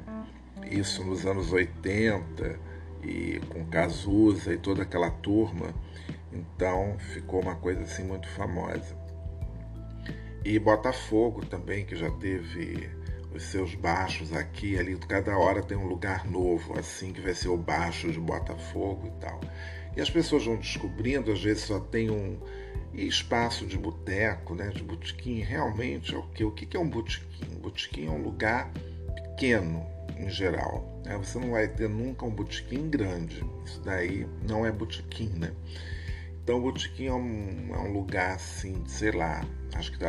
isso 0.69 1.05
nos 1.05 1.25
anos 1.25 1.53
80, 1.53 2.59
e 3.05 3.41
com 3.51 3.65
Cazuza 3.67 4.53
e 4.53 4.59
toda 4.59 4.83
aquela 4.83 5.11
turma, 5.13 5.73
então 6.33 6.97
ficou 6.99 7.41
uma 7.41 7.55
coisa 7.55 7.83
assim 7.83 8.03
muito 8.03 8.29
famosa. 8.31 9.00
E 10.45 10.59
Botafogo 10.59 11.45
também, 11.45 11.85
que 11.85 11.95
já 11.95 12.11
teve 12.11 12.89
os 13.35 13.43
seus 13.45 13.75
baixos 13.75 14.33
aqui 14.33 14.79
ali, 14.79 14.97
cada 14.97 15.37
hora 15.37 15.63
tem 15.63 15.77
um 15.77 15.87
lugar 15.87 16.25
novo, 16.29 16.79
assim, 16.79 17.13
que 17.13 17.21
vai 17.21 17.35
ser 17.35 17.49
o 17.49 17.57
baixo 17.57 18.11
de 18.11 18.19
Botafogo 18.19 19.07
e 19.07 19.21
tal. 19.21 19.41
E 19.97 20.01
as 20.01 20.11
pessoas 20.11 20.45
vão 20.45 20.57
descobrindo, 20.57 21.33
às 21.33 21.43
vezes 21.43 21.65
só 21.65 21.79
tem 21.79 22.11
um 22.11 22.39
espaço 22.95 23.67
de 23.67 23.79
boteco, 23.79 24.55
né, 24.55 24.69
de 24.69 24.83
botequim, 24.83 25.41
realmente 25.41 26.15
é 26.15 26.19
o 26.19 26.23
que? 26.23 26.45
O 26.45 26.51
que 26.51 26.77
é 26.77 26.81
um 26.81 26.89
botequim? 26.89 27.59
Botequim 27.61 28.07
é 28.07 28.11
um 28.11 28.23
lugar 28.23 28.71
pequeno, 29.15 29.87
em 30.19 30.29
geral. 30.29 31.01
Né? 31.05 31.17
Você 31.17 31.39
não 31.39 31.51
vai 31.51 31.69
ter 31.69 31.89
nunca 31.89 32.25
um 32.25 32.31
botequim 32.31 32.89
grande. 32.89 33.45
Isso 33.65 33.81
daí 33.83 34.27
não 34.47 34.67
é 34.67 34.73
botequim, 34.73 35.31
né? 35.37 35.53
Então, 36.51 36.59
o 36.59 36.63
botequim 36.63 37.07
é 37.07 37.13
um, 37.13 37.69
é 37.73 37.79
um 37.79 37.93
lugar 37.93 38.35
assim, 38.35 38.83
sei 38.85 39.13
lá, 39.13 39.41
acho 39.73 39.97
que 39.97 40.05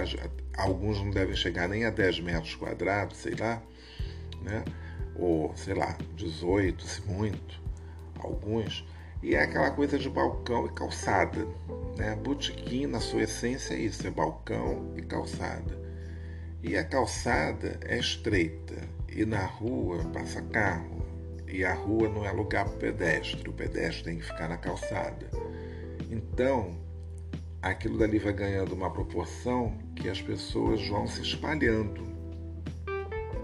alguns 0.58 0.98
não 0.98 1.12
devem 1.12 1.36
chegar 1.36 1.70
nem 1.70 1.86
a 1.86 1.92
10 1.92 2.20
metros 2.22 2.56
quadrados, 2.56 3.18
sei 3.18 3.36
lá, 3.36 3.62
né? 4.42 4.66
Ou, 5.16 5.56
sei 5.56 5.76
lá, 5.76 5.96
18, 6.16 6.84
se 6.84 7.02
muito, 7.04 7.62
alguns. 8.18 8.84
E 9.22 9.36
é 9.36 9.44
aquela 9.44 9.70
coisa 9.70 10.00
de 10.00 10.10
balcão 10.10 10.66
e 10.66 10.72
calçada, 10.72 11.48
né? 11.96 12.16
Botequim, 12.16 12.88
na 12.88 13.00
sua 13.00 13.22
essência, 13.22 13.76
é 13.76 13.78
isso, 13.78 14.08
é 14.08 14.10
balcão 14.10 14.96
e 14.98 15.04
calçada. 15.04 15.80
E 16.64 16.76
a 16.76 16.84
calçada 16.84 17.80
é 17.86 18.00
estreita, 18.00 18.90
e 19.08 19.26
na 19.26 19.46
rua 19.46 20.04
passa 20.06 20.42
carro, 20.42 21.06
e 21.48 21.64
a 21.64 21.76
rua 21.76 22.10
não 22.10 22.26
é 22.26 22.32
lugar 22.32 22.66
para 22.66 22.80
pedestre, 22.80 23.48
o 23.48 23.54
pedestre 23.54 24.06
tem 24.06 24.18
que 24.18 24.26
ficar 24.26 24.50
na 24.50 24.58
calçada. 24.58 25.30
Então, 26.12 26.76
aquilo 27.62 27.98
dali 27.98 28.20
vai 28.20 28.34
ganhando 28.34 28.74
uma 28.74 28.92
proporção 28.92 29.74
que 29.96 30.10
as 30.10 30.22
pessoas 30.22 30.86
vão 30.86 31.08
se 31.08 31.22
espalhando. 31.22 32.04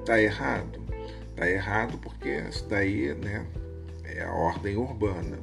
Tá 0.06 0.22
errado? 0.22 0.82
Tá 1.34 1.50
errado 1.50 1.98
porque 1.98 2.30
isso 2.30 2.68
daí, 2.68 3.14
né, 3.16 3.48
é 4.04 4.22
a 4.22 4.34
ordem 4.34 4.76
urbana. 4.76 5.40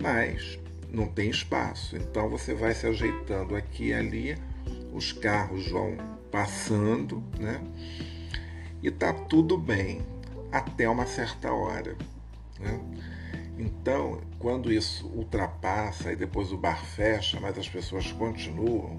Mas 0.00 0.58
não 0.88 1.08
tem 1.08 1.30
espaço. 1.30 1.96
Então 1.96 2.28
você 2.28 2.54
vai 2.54 2.72
se 2.74 2.86
ajeitando 2.86 3.56
aqui 3.56 3.88
e 3.88 3.94
ali, 3.94 4.36
os 4.92 5.12
carros 5.12 5.68
vão 5.68 5.96
passando, 6.30 7.22
né? 7.38 7.60
E 8.82 8.90
tá 8.90 9.12
tudo 9.12 9.58
bem 9.58 10.02
até 10.52 10.88
uma 10.88 11.06
certa 11.06 11.52
hora. 11.52 11.96
Né? 12.60 12.80
Então, 13.58 14.20
quando 14.38 14.72
isso 14.72 15.08
ultrapassa 15.08 16.12
e 16.12 16.16
depois 16.16 16.52
o 16.52 16.56
bar 16.56 16.84
fecha, 16.84 17.40
mas 17.40 17.58
as 17.58 17.68
pessoas 17.68 18.12
continuam, 18.12 18.96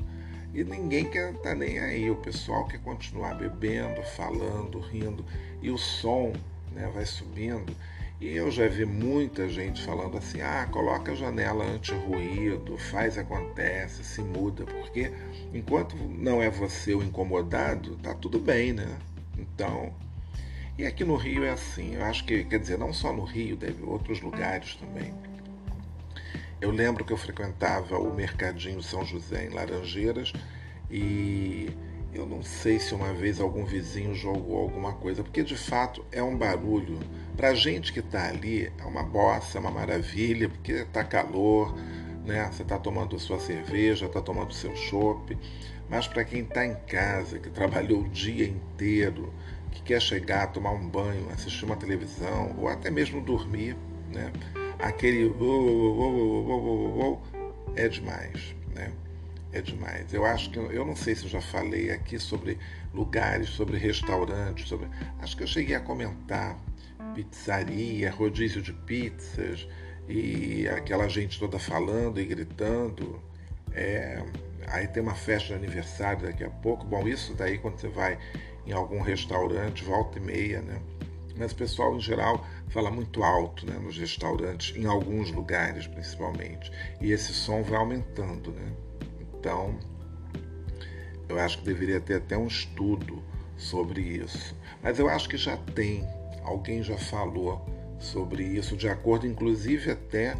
e 0.53 0.63
ninguém 0.63 1.05
quer 1.05 1.33
tá 1.35 1.55
nem 1.55 1.79
aí, 1.79 2.11
o 2.11 2.17
pessoal 2.17 2.67
quer 2.67 2.79
continuar 2.79 3.35
bebendo, 3.35 4.01
falando, 4.03 4.79
rindo, 4.79 5.25
e 5.61 5.69
o 5.71 5.77
som 5.77 6.33
né, 6.73 6.91
vai 6.93 7.05
subindo. 7.05 7.73
E 8.19 8.35
eu 8.35 8.51
já 8.51 8.67
vi 8.67 8.83
muita 8.83 9.47
gente 9.47 9.81
falando 9.81 10.17
assim: 10.17 10.41
ah, 10.41 10.67
coloca 10.69 11.13
a 11.13 11.15
janela 11.15 11.63
anti-ruído, 11.63 12.77
faz 12.77 13.17
acontece, 13.17 14.03
se 14.03 14.21
muda, 14.21 14.65
porque 14.65 15.13
enquanto 15.53 15.95
não 15.95 16.41
é 16.41 16.49
você 16.49 16.93
o 16.93 17.01
incomodado, 17.01 17.95
tá 17.97 18.13
tudo 18.13 18.37
bem, 18.37 18.73
né? 18.73 18.97
Então, 19.37 19.93
e 20.79 20.85
aqui 20.85 21.03
no 21.03 21.17
Rio 21.17 21.43
é 21.43 21.49
assim, 21.49 21.95
eu 21.95 22.05
acho 22.05 22.23
que, 22.23 22.41
quer 22.45 22.57
dizer, 22.57 22.77
não 22.77 22.93
só 22.93 23.11
no 23.11 23.25
Rio, 23.25 23.57
deve 23.57 23.83
outros 23.83 24.21
lugares 24.21 24.75
também. 24.75 25.13
Eu 26.61 26.71
lembro 26.71 27.03
que 27.03 27.11
eu 27.11 27.17
frequentava 27.17 27.99
o 27.99 28.15
Mercadinho 28.15 28.81
São 28.81 29.03
José 29.03 29.47
em 29.47 29.49
Laranjeiras 29.49 30.31
e 30.89 31.69
eu 32.13 32.25
não 32.25 32.41
sei 32.41 32.79
se 32.79 32.95
uma 32.95 33.13
vez 33.13 33.41
algum 33.41 33.65
vizinho 33.65 34.15
jogou 34.15 34.57
alguma 34.57 34.93
coisa, 34.93 35.21
porque 35.21 35.43
de 35.43 35.57
fato 35.57 36.05
é 36.13 36.23
um 36.23 36.37
barulho. 36.37 36.97
Para 37.35 37.53
gente 37.53 37.91
que 37.91 37.99
está 37.99 38.29
ali, 38.29 38.71
é 38.77 38.85
uma 38.85 39.03
bossa, 39.03 39.57
é 39.57 39.59
uma 39.59 39.71
maravilha, 39.71 40.47
porque 40.47 40.71
está 40.71 41.03
calor, 41.03 41.75
né? 42.25 42.49
Você 42.53 42.61
está 42.61 42.79
tomando 42.79 43.17
a 43.17 43.19
sua 43.19 43.37
cerveja, 43.37 44.05
está 44.05 44.21
tomando 44.21 44.53
seu 44.53 44.73
chopp. 44.77 45.37
Mas 45.89 46.07
para 46.07 46.23
quem 46.23 46.43
está 46.43 46.65
em 46.65 46.75
casa, 46.87 47.37
que 47.37 47.49
trabalhou 47.49 47.99
o 47.99 48.07
dia 48.07 48.45
inteiro, 48.45 49.33
que 49.71 49.81
quer 49.81 50.01
chegar, 50.01 50.47
tomar 50.47 50.71
um 50.71 50.87
banho, 50.87 51.29
assistir 51.31 51.65
uma 51.65 51.75
televisão 51.75 52.55
ou 52.57 52.67
até 52.67 52.89
mesmo 52.89 53.21
dormir, 53.21 53.75
né? 54.13 54.31
Aquele 54.79 55.25
oh, 55.25 55.43
oh, 55.43 57.19
oh, 57.33 57.39
é 57.75 57.87
demais, 57.87 58.55
né? 58.73 58.91
É 59.51 59.61
demais. 59.61 60.13
Eu 60.13 60.25
acho 60.25 60.51
que 60.51 60.59
eu 60.59 60.85
não 60.85 60.95
sei 60.95 61.15
se 61.15 61.23
eu 61.23 61.29
já 61.29 61.41
falei 61.41 61.91
aqui 61.91 62.19
sobre 62.19 62.57
lugares, 62.93 63.49
sobre 63.49 63.77
restaurantes, 63.77 64.67
sobre. 64.67 64.87
Acho 65.19 65.35
que 65.35 65.43
eu 65.43 65.47
cheguei 65.47 65.75
a 65.75 65.79
comentar 65.79 66.57
pizzaria, 67.15 68.11
rodízio 68.11 68.61
de 68.61 68.73
pizzas 68.73 69.67
e 70.07 70.67
aquela 70.67 71.07
gente 71.07 71.39
toda 71.39 71.57
falando 71.59 72.19
e 72.19 72.25
gritando. 72.25 73.21
É, 73.73 74.23
aí 74.67 74.87
tem 74.87 75.01
uma 75.01 75.15
festa 75.15 75.49
de 75.49 75.53
aniversário 75.53 76.27
daqui 76.27 76.43
a 76.43 76.49
pouco. 76.49 76.85
Bom, 76.85 77.07
isso 77.07 77.33
daí 77.33 77.57
quando 77.57 77.79
você 77.79 77.87
vai 77.87 78.17
em 78.65 78.71
algum 78.71 79.01
restaurante, 79.01 79.83
volta 79.83 80.17
e 80.17 80.21
meia, 80.21 80.61
né? 80.61 80.81
Mas 81.37 81.53
o 81.53 81.55
pessoal 81.55 81.95
em 81.95 82.01
geral 82.01 82.45
fala 82.67 82.91
muito 82.91 83.23
alto 83.23 83.65
né, 83.65 83.79
nos 83.79 83.97
restaurantes, 83.97 84.75
em 84.75 84.85
alguns 84.85 85.31
lugares 85.31 85.87
principalmente. 85.87 86.71
E 86.99 87.11
esse 87.11 87.33
som 87.33 87.63
vai 87.63 87.79
aumentando, 87.79 88.51
né? 88.51 88.73
Então, 89.21 89.79
eu 91.29 91.39
acho 91.39 91.59
que 91.59 91.65
deveria 91.65 92.01
ter 92.01 92.15
até 92.15 92.37
um 92.37 92.47
estudo 92.47 93.23
sobre 93.55 94.01
isso. 94.01 94.55
Mas 94.83 94.99
eu 94.99 95.07
acho 95.07 95.29
que 95.29 95.37
já 95.37 95.55
tem, 95.57 96.05
alguém 96.43 96.83
já 96.83 96.97
falou 96.97 97.65
sobre 97.99 98.43
isso, 98.43 98.75
de 98.75 98.89
acordo 98.89 99.27
inclusive 99.27 99.91
até 99.91 100.35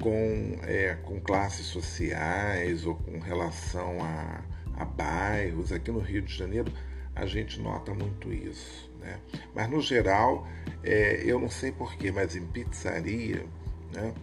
com, 0.00 0.58
é, 0.62 0.94
com 1.02 1.20
classes 1.20 1.66
sociais 1.66 2.84
ou 2.86 2.94
com 2.94 3.18
relação 3.18 3.98
a, 4.02 4.42
a 4.76 4.84
bairros. 4.84 5.72
Aqui 5.72 5.90
no 5.90 6.00
Rio 6.00 6.22
de 6.22 6.34
Janeiro 6.34 6.72
a 7.18 7.26
gente 7.26 7.60
nota 7.60 7.92
muito 7.92 8.32
isso. 8.32 8.90
Né? 9.00 9.18
Mas 9.54 9.68
no 9.68 9.80
geral, 9.80 10.46
é, 10.82 11.22
eu 11.24 11.38
não 11.38 11.50
sei 11.50 11.72
porquê, 11.72 12.10
mas 12.10 12.36
em 12.36 12.46
pizzaria, 12.46 13.44
né? 13.92 14.14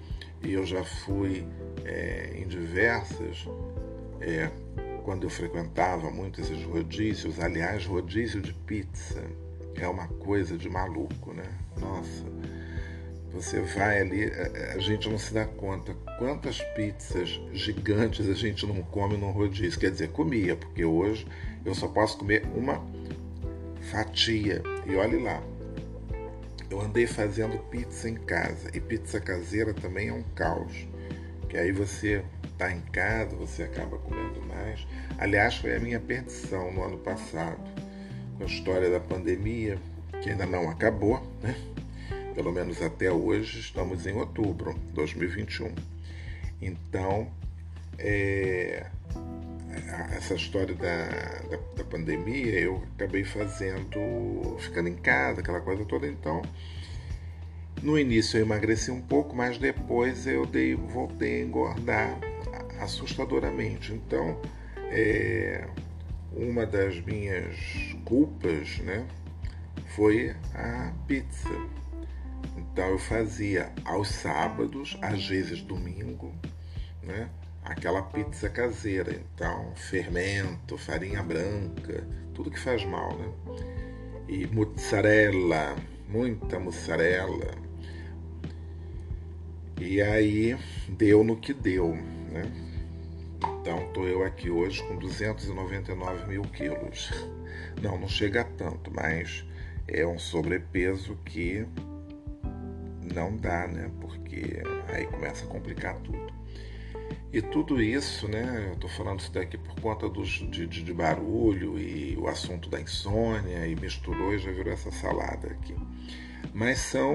e 0.44 0.54
eu 0.54 0.66
já 0.66 0.84
fui 0.84 1.46
é, 1.84 2.32
em 2.36 2.48
diversas, 2.48 3.48
é, 4.22 4.50
quando 5.04 5.24
eu 5.24 5.30
frequentava 5.30 6.10
muito 6.10 6.42
esses 6.42 6.64
rodízios, 6.64 7.40
aliás, 7.40 7.86
rodízio 7.86 8.42
de 8.42 8.54
pizza 8.54 9.24
é 9.76 9.88
uma 9.88 10.08
coisa 10.08 10.58
de 10.58 10.70
maluco, 10.70 11.34
né? 11.34 11.44
Nossa 11.78 12.26
você 13.36 13.60
vai 13.60 14.00
ali, 14.00 14.32
a 14.74 14.80
gente 14.80 15.10
não 15.10 15.18
se 15.18 15.34
dá 15.34 15.46
conta 15.46 15.94
quantas 16.18 16.62
pizzas 16.74 17.40
gigantes 17.52 18.30
a 18.30 18.34
gente 18.34 18.66
não 18.66 18.82
come 18.82 19.18
num 19.18 19.32
rodízio. 19.32 19.78
Quer 19.78 19.92
dizer, 19.92 20.10
comia, 20.12 20.56
porque 20.56 20.86
hoje 20.86 21.28
eu 21.66 21.74
só 21.74 21.88
posso 21.88 22.18
comer 22.18 22.46
uma 22.56 22.82
fatia. 23.92 24.62
E 24.86 24.96
olhe 24.96 25.18
lá, 25.22 25.42
eu 26.70 26.80
andei 26.80 27.08
fazendo 27.08 27.58
pizza 27.70 28.10
em 28.10 28.16
casa 28.16 28.70
e 28.74 28.80
pizza 28.80 29.20
caseira 29.20 29.74
também 29.74 30.10
é 30.10 30.14
um 30.14 30.24
caos. 30.36 30.88
Que 31.50 31.58
aí 31.58 31.72
você 31.72 32.24
está 32.44 32.72
em 32.72 32.82
casa, 32.82 33.36
você 33.36 33.64
acaba 33.64 33.98
comendo 33.98 34.42
mais. 34.44 34.86
Aliás, 35.18 35.56
foi 35.56 35.76
a 35.76 35.80
minha 35.80 36.00
perdição 36.00 36.72
no 36.72 36.84
ano 36.84 36.98
passado, 36.98 37.62
com 38.38 38.44
a 38.44 38.48
história 38.48 38.90
da 38.90 39.00
pandemia, 39.00 39.78
que 40.22 40.30
ainda 40.30 40.46
não 40.46 40.70
acabou, 40.70 41.22
né? 41.42 41.56
pelo 42.36 42.52
menos 42.52 42.82
até 42.82 43.10
hoje, 43.10 43.60
estamos 43.60 44.06
em 44.06 44.14
outubro 44.14 44.74
de 44.74 44.94
2021. 44.94 45.74
Então, 46.62 47.32
é, 47.98 48.86
essa 50.16 50.34
história 50.36 50.74
da, 50.76 51.06
da, 51.50 51.58
da, 51.78 51.84
pandemia 51.84 52.60
eu 52.60 52.84
acabei 52.96 53.24
fazendo, 53.24 54.58
ficando 54.60 54.90
em 54.90 54.96
casa, 54.96 55.42
aquela 55.42 55.62
coisa 55.62 55.86
toda. 55.86 56.08
Então, 56.08 56.42
no 57.82 57.98
início 57.98 58.38
eu 58.38 58.46
emagreci 58.46 58.92
um 58.92 59.02
pouco, 59.02 59.36
mas 59.36 59.58
depois 59.58 60.26
eu 60.28 60.46
dei, 60.46 60.76
voltei 60.76 61.42
a 61.42 61.46
engordar 61.46 62.18
assustadoramente. 62.80 63.94
Então, 63.94 64.40
é, 64.92 65.68
uma 66.32 66.66
das 66.66 67.00
minhas 67.02 67.56
culpas 68.04 68.80
né, 68.80 69.06
foi 69.88 70.36
a 70.54 70.94
pizza 71.08 71.50
então 72.58 72.90
eu 72.90 73.00
fazia 73.00 73.72
aos 73.84 74.10
sábados, 74.10 74.98
às 75.02 75.26
vezes 75.28 75.62
domingo, 75.62 76.34
né? 77.02 77.30
Aquela 77.66 78.02
pizza 78.04 78.50
caseira. 78.50 79.12
Então, 79.12 79.74
fermento, 79.76 80.78
farinha 80.78 81.22
branca, 81.22 82.08
tudo 82.34 82.52
que 82.52 82.60
faz 82.60 82.86
mal, 82.86 83.18
né? 83.18 83.32
E 84.28 84.48
mussarela, 84.48 85.76
muita 86.08 86.60
mussarela. 86.60 87.66
E 89.80 90.02
aí 90.02 90.58
deu 90.90 91.24
no 91.24 91.36
que 91.36 91.54
deu, 91.54 91.96
né? 91.96 92.44
Então, 93.62 93.88
estou 93.88 94.08
eu 94.08 94.24
aqui 94.24 94.50
hoje 94.50 94.82
com 94.84 94.96
299 94.98 96.28
mil 96.28 96.44
quilos. 96.44 97.12
Não, 97.82 98.00
não 98.00 98.08
chega 98.08 98.42
a 98.42 98.44
tanto, 98.44 98.92
mas 98.94 99.46
é 99.88 100.06
um 100.06 100.18
sobrepeso 100.18 101.18
que 101.26 101.66
não 103.14 103.36
dá, 103.36 103.68
né? 103.68 103.92
Porque 104.00 104.62
aí 104.88 105.06
começa 105.08 105.46
a 105.46 105.48
complicar 105.48 105.96
tudo. 106.02 106.35
E 107.36 107.42
tudo 107.42 107.82
isso, 107.82 108.30
né? 108.30 108.68
Eu 108.70 108.76
estou 108.76 108.90
falando 108.90 109.20
isso 109.20 109.30
daqui 109.30 109.58
por 109.58 109.78
conta 109.82 110.08
dos, 110.08 110.30
de, 110.30 110.66
de, 110.66 110.82
de, 110.82 110.94
barulho 110.94 111.78
e 111.78 112.16
o 112.16 112.30
assunto 112.30 112.70
da 112.70 112.80
insônia 112.80 113.68
e 113.68 113.76
misturou 113.76 114.34
e 114.34 114.40
já 114.40 114.54
virou 114.54 114.72
essa 114.72 114.90
salada 114.90 115.50
aqui. 115.50 115.76
Mas 116.54 116.78
são. 116.78 117.14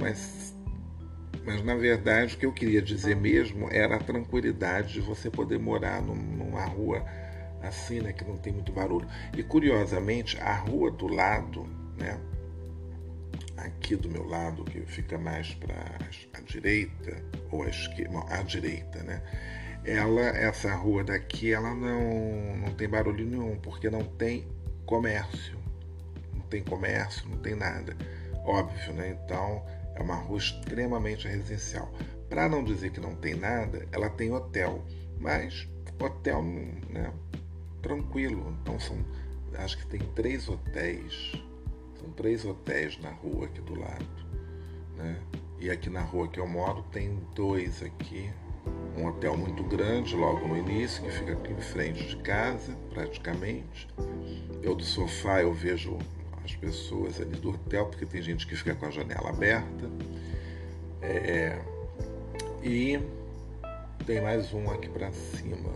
Mas, 0.00 0.54
mas 1.44 1.64
na 1.64 1.74
verdade 1.74 2.36
o 2.36 2.38
que 2.38 2.46
eu 2.46 2.52
queria 2.52 2.80
dizer 2.80 3.16
mesmo 3.16 3.68
era 3.68 3.96
a 3.96 3.98
tranquilidade 3.98 4.92
de 4.92 5.00
você 5.00 5.28
poder 5.28 5.58
morar 5.58 6.00
num, 6.02 6.14
numa 6.14 6.64
rua 6.64 7.04
assim, 7.60 7.98
né? 7.98 8.12
Que 8.12 8.24
não 8.24 8.36
tem 8.36 8.52
muito 8.52 8.70
barulho. 8.70 9.08
E 9.36 9.42
curiosamente, 9.42 10.38
a 10.40 10.54
rua 10.54 10.88
do 10.92 11.08
lado, 11.08 11.66
né? 11.98 12.16
Aqui 13.58 13.96
do 13.96 14.08
meu 14.10 14.26
lado, 14.26 14.64
que 14.64 14.80
fica 14.82 15.18
mais 15.18 15.54
para 15.54 15.98
a 16.34 16.40
direita, 16.40 17.22
ou 17.50 17.62
a 17.62 17.68
esquerda, 17.68 18.18
a 18.28 18.42
direita, 18.42 19.02
né? 19.02 19.22
Ela, 19.84 20.20
essa 20.20 20.74
rua 20.74 21.04
daqui, 21.04 21.52
ela 21.52 21.74
não, 21.74 22.56
não 22.56 22.74
tem 22.74 22.88
barulho 22.88 23.24
nenhum, 23.24 23.56
porque 23.58 23.88
não 23.88 24.02
tem 24.02 24.46
comércio. 24.84 25.58
Não 26.34 26.40
tem 26.42 26.62
comércio, 26.62 27.28
não 27.28 27.38
tem 27.38 27.54
nada. 27.54 27.96
Óbvio, 28.44 28.92
né? 28.94 29.16
Então, 29.24 29.64
é 29.94 30.02
uma 30.02 30.16
rua 30.16 30.38
extremamente 30.38 31.26
residencial. 31.26 31.92
Para 32.28 32.48
não 32.48 32.62
dizer 32.62 32.90
que 32.90 33.00
não 33.00 33.14
tem 33.14 33.34
nada, 33.34 33.86
ela 33.92 34.10
tem 34.10 34.30
hotel, 34.32 34.84
mas 35.18 35.68
hotel, 36.00 36.42
né? 36.42 37.12
Tranquilo. 37.80 38.56
Então, 38.60 38.78
são, 38.78 38.96
acho 39.54 39.78
que 39.78 39.86
tem 39.86 40.00
três 40.14 40.48
hotéis 40.48 41.32
três 42.08 42.44
hotéis 42.44 42.98
na 43.00 43.10
rua 43.10 43.46
aqui 43.46 43.60
do 43.60 43.78
lado. 43.78 44.06
Né? 44.96 45.16
E 45.60 45.70
aqui 45.70 45.90
na 45.90 46.00
rua 46.00 46.28
que 46.28 46.38
eu 46.38 46.46
moro 46.46 46.82
tem 46.92 47.18
dois 47.34 47.82
aqui. 47.82 48.30
Um 48.96 49.06
hotel 49.06 49.36
muito 49.36 49.62
grande 49.64 50.14
logo 50.14 50.46
no 50.46 50.56
início, 50.56 51.02
que 51.02 51.10
fica 51.10 51.32
aqui 51.32 51.52
em 51.52 51.60
frente 51.60 52.04
de 52.04 52.16
casa, 52.16 52.76
praticamente. 52.90 53.88
Eu 54.62 54.74
do 54.74 54.84
sofá 54.84 55.40
eu 55.40 55.52
vejo 55.52 55.96
as 56.44 56.54
pessoas 56.54 57.20
ali 57.20 57.36
do 57.36 57.50
hotel, 57.50 57.86
porque 57.86 58.04
tem 58.04 58.20
gente 58.20 58.46
que 58.46 58.56
fica 58.56 58.74
com 58.74 58.86
a 58.86 58.90
janela 58.90 59.30
aberta. 59.30 59.90
É... 61.00 61.60
E 62.62 63.00
tem 64.04 64.20
mais 64.20 64.52
um 64.52 64.70
aqui 64.70 64.88
para 64.88 65.12
cima. 65.12 65.72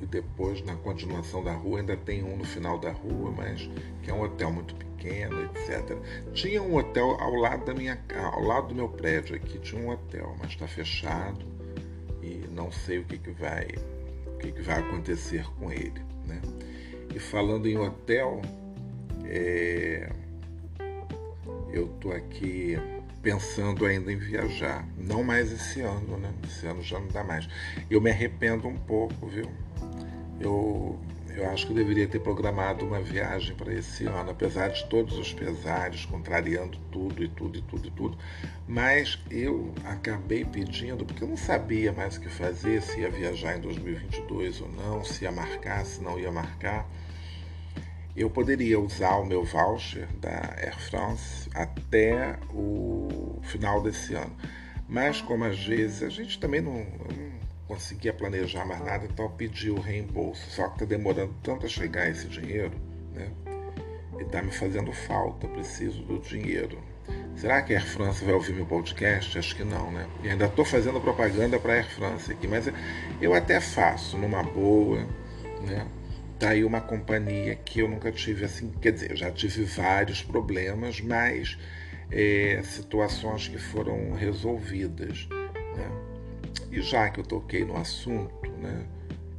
E 0.00 0.06
depois, 0.06 0.64
na 0.64 0.76
continuação 0.76 1.42
da 1.42 1.52
rua, 1.52 1.80
ainda 1.80 1.96
tem 1.96 2.22
um 2.22 2.36
no 2.36 2.44
final 2.44 2.78
da 2.78 2.90
rua, 2.90 3.32
mas 3.36 3.68
que 4.02 4.10
é 4.10 4.14
um 4.14 4.22
hotel 4.22 4.52
muito 4.52 4.74
pequeno 4.74 4.87
etc. 5.06 5.96
Tinha 6.32 6.62
um 6.62 6.74
hotel 6.74 7.16
ao 7.20 7.34
lado 7.34 7.64
da 7.64 7.74
minha 7.74 7.98
ao 8.32 8.42
lado 8.42 8.68
do 8.68 8.74
meu 8.74 8.88
prédio 8.88 9.36
aqui, 9.36 9.58
tinha 9.58 9.80
um 9.80 9.90
hotel, 9.90 10.34
mas 10.38 10.50
está 10.50 10.66
fechado 10.66 11.44
e 12.22 12.44
não 12.50 12.72
sei 12.72 12.98
o 12.98 13.04
que, 13.04 13.18
que 13.18 13.30
vai 13.30 13.66
o 14.26 14.38
que, 14.38 14.52
que 14.52 14.62
vai 14.62 14.80
acontecer 14.80 15.44
com 15.58 15.70
ele, 15.70 16.02
né? 16.26 16.40
E 17.14 17.18
falando 17.18 17.66
em 17.66 17.76
hotel, 17.76 18.40
é, 19.24 20.10
eu 21.72 21.88
tô 22.00 22.12
aqui 22.12 22.78
pensando 23.22 23.84
ainda 23.84 24.12
em 24.12 24.16
viajar, 24.16 24.86
não 24.96 25.24
mais 25.24 25.50
esse 25.50 25.80
ano, 25.80 26.16
né? 26.16 26.32
Esse 26.44 26.66
ano 26.66 26.82
já 26.82 27.00
não 27.00 27.08
dá 27.08 27.24
mais. 27.24 27.48
Eu 27.90 28.00
me 28.00 28.10
arrependo 28.10 28.68
um 28.68 28.76
pouco, 28.76 29.26
viu? 29.26 29.50
Eu 30.40 30.98
eu 31.34 31.48
acho 31.50 31.66
que 31.66 31.74
deveria 31.74 32.06
ter 32.06 32.18
programado 32.20 32.84
uma 32.84 33.00
viagem 33.00 33.54
para 33.54 33.72
esse 33.72 34.06
ano, 34.06 34.30
apesar 34.30 34.68
de 34.68 34.84
todos 34.86 35.16
os 35.18 35.32
pesares, 35.32 36.04
contrariando 36.04 36.78
tudo 36.90 37.22
e 37.22 37.28
tudo 37.28 37.58
e 37.58 37.62
tudo 37.62 37.88
e 37.88 37.90
tudo. 37.90 38.18
Mas 38.66 39.18
eu 39.30 39.72
acabei 39.84 40.44
pedindo, 40.44 41.04
porque 41.04 41.22
eu 41.22 41.28
não 41.28 41.36
sabia 41.36 41.92
mais 41.92 42.16
o 42.16 42.20
que 42.20 42.28
fazer, 42.28 42.82
se 42.82 43.00
ia 43.00 43.10
viajar 43.10 43.56
em 43.56 43.60
2022 43.60 44.60
ou 44.60 44.68
não, 44.68 45.04
se 45.04 45.24
ia 45.24 45.32
marcar, 45.32 45.84
se 45.84 46.02
não 46.02 46.18
ia 46.18 46.30
marcar. 46.30 46.88
Eu 48.16 48.28
poderia 48.28 48.80
usar 48.80 49.16
o 49.16 49.24
meu 49.24 49.44
voucher 49.44 50.08
da 50.20 50.54
Air 50.56 50.78
France 50.80 51.48
até 51.54 52.36
o 52.52 53.38
final 53.44 53.80
desse 53.80 54.14
ano. 54.14 54.34
Mas 54.88 55.20
como 55.20 55.44
às 55.44 55.64
vezes 55.64 56.02
a 56.02 56.08
gente 56.08 56.40
também 56.40 56.60
não, 56.60 56.84
conseguia 57.68 58.14
planejar 58.14 58.64
mais 58.64 58.80
nada, 58.80 59.04
então 59.04 59.30
pedi 59.30 59.70
o 59.70 59.78
reembolso. 59.78 60.50
Só 60.50 60.66
que 60.68 60.74
está 60.74 60.86
demorando 60.86 61.34
tanto 61.42 61.66
a 61.66 61.68
chegar 61.68 62.08
esse 62.08 62.26
dinheiro, 62.26 62.72
né? 63.12 63.30
E 64.18 64.22
está 64.22 64.42
me 64.42 64.50
fazendo 64.50 64.90
falta, 64.90 65.46
preciso 65.46 66.02
do 66.02 66.18
dinheiro. 66.18 66.78
Será 67.36 67.62
que 67.62 67.72
a 67.72 67.78
Air 67.78 67.86
France 67.86 68.24
vai 68.24 68.34
ouvir 68.34 68.54
meu 68.54 68.66
podcast? 68.66 69.38
Acho 69.38 69.54
que 69.54 69.62
não, 69.62 69.92
né? 69.92 70.08
E 70.24 70.30
ainda 70.30 70.46
estou 70.46 70.64
fazendo 70.64 71.00
propaganda 71.00 71.58
para 71.60 71.74
a 71.74 71.76
Air 71.76 71.88
France 71.88 72.32
aqui, 72.32 72.48
mas 72.48 72.68
eu 73.20 73.32
até 73.32 73.60
faço 73.60 74.16
numa 74.18 74.42
boa, 74.42 75.06
né? 75.60 75.86
Tá 76.38 76.50
aí 76.50 76.64
uma 76.64 76.80
companhia 76.80 77.54
que 77.54 77.80
eu 77.80 77.88
nunca 77.88 78.10
tive 78.10 78.44
assim, 78.44 78.72
quer 78.80 78.92
dizer, 78.92 79.10
eu 79.10 79.16
já 79.16 79.30
tive 79.30 79.64
vários 79.64 80.22
problemas, 80.22 81.00
mas 81.00 81.58
é, 82.10 82.60
situações 82.64 83.48
que 83.48 83.58
foram 83.58 84.12
resolvidas, 84.12 85.28
né? 85.76 86.17
E 86.70 86.80
já 86.80 87.08
que 87.10 87.20
eu 87.20 87.24
toquei 87.24 87.64
no 87.64 87.76
assunto, 87.76 88.50
né, 88.58 88.86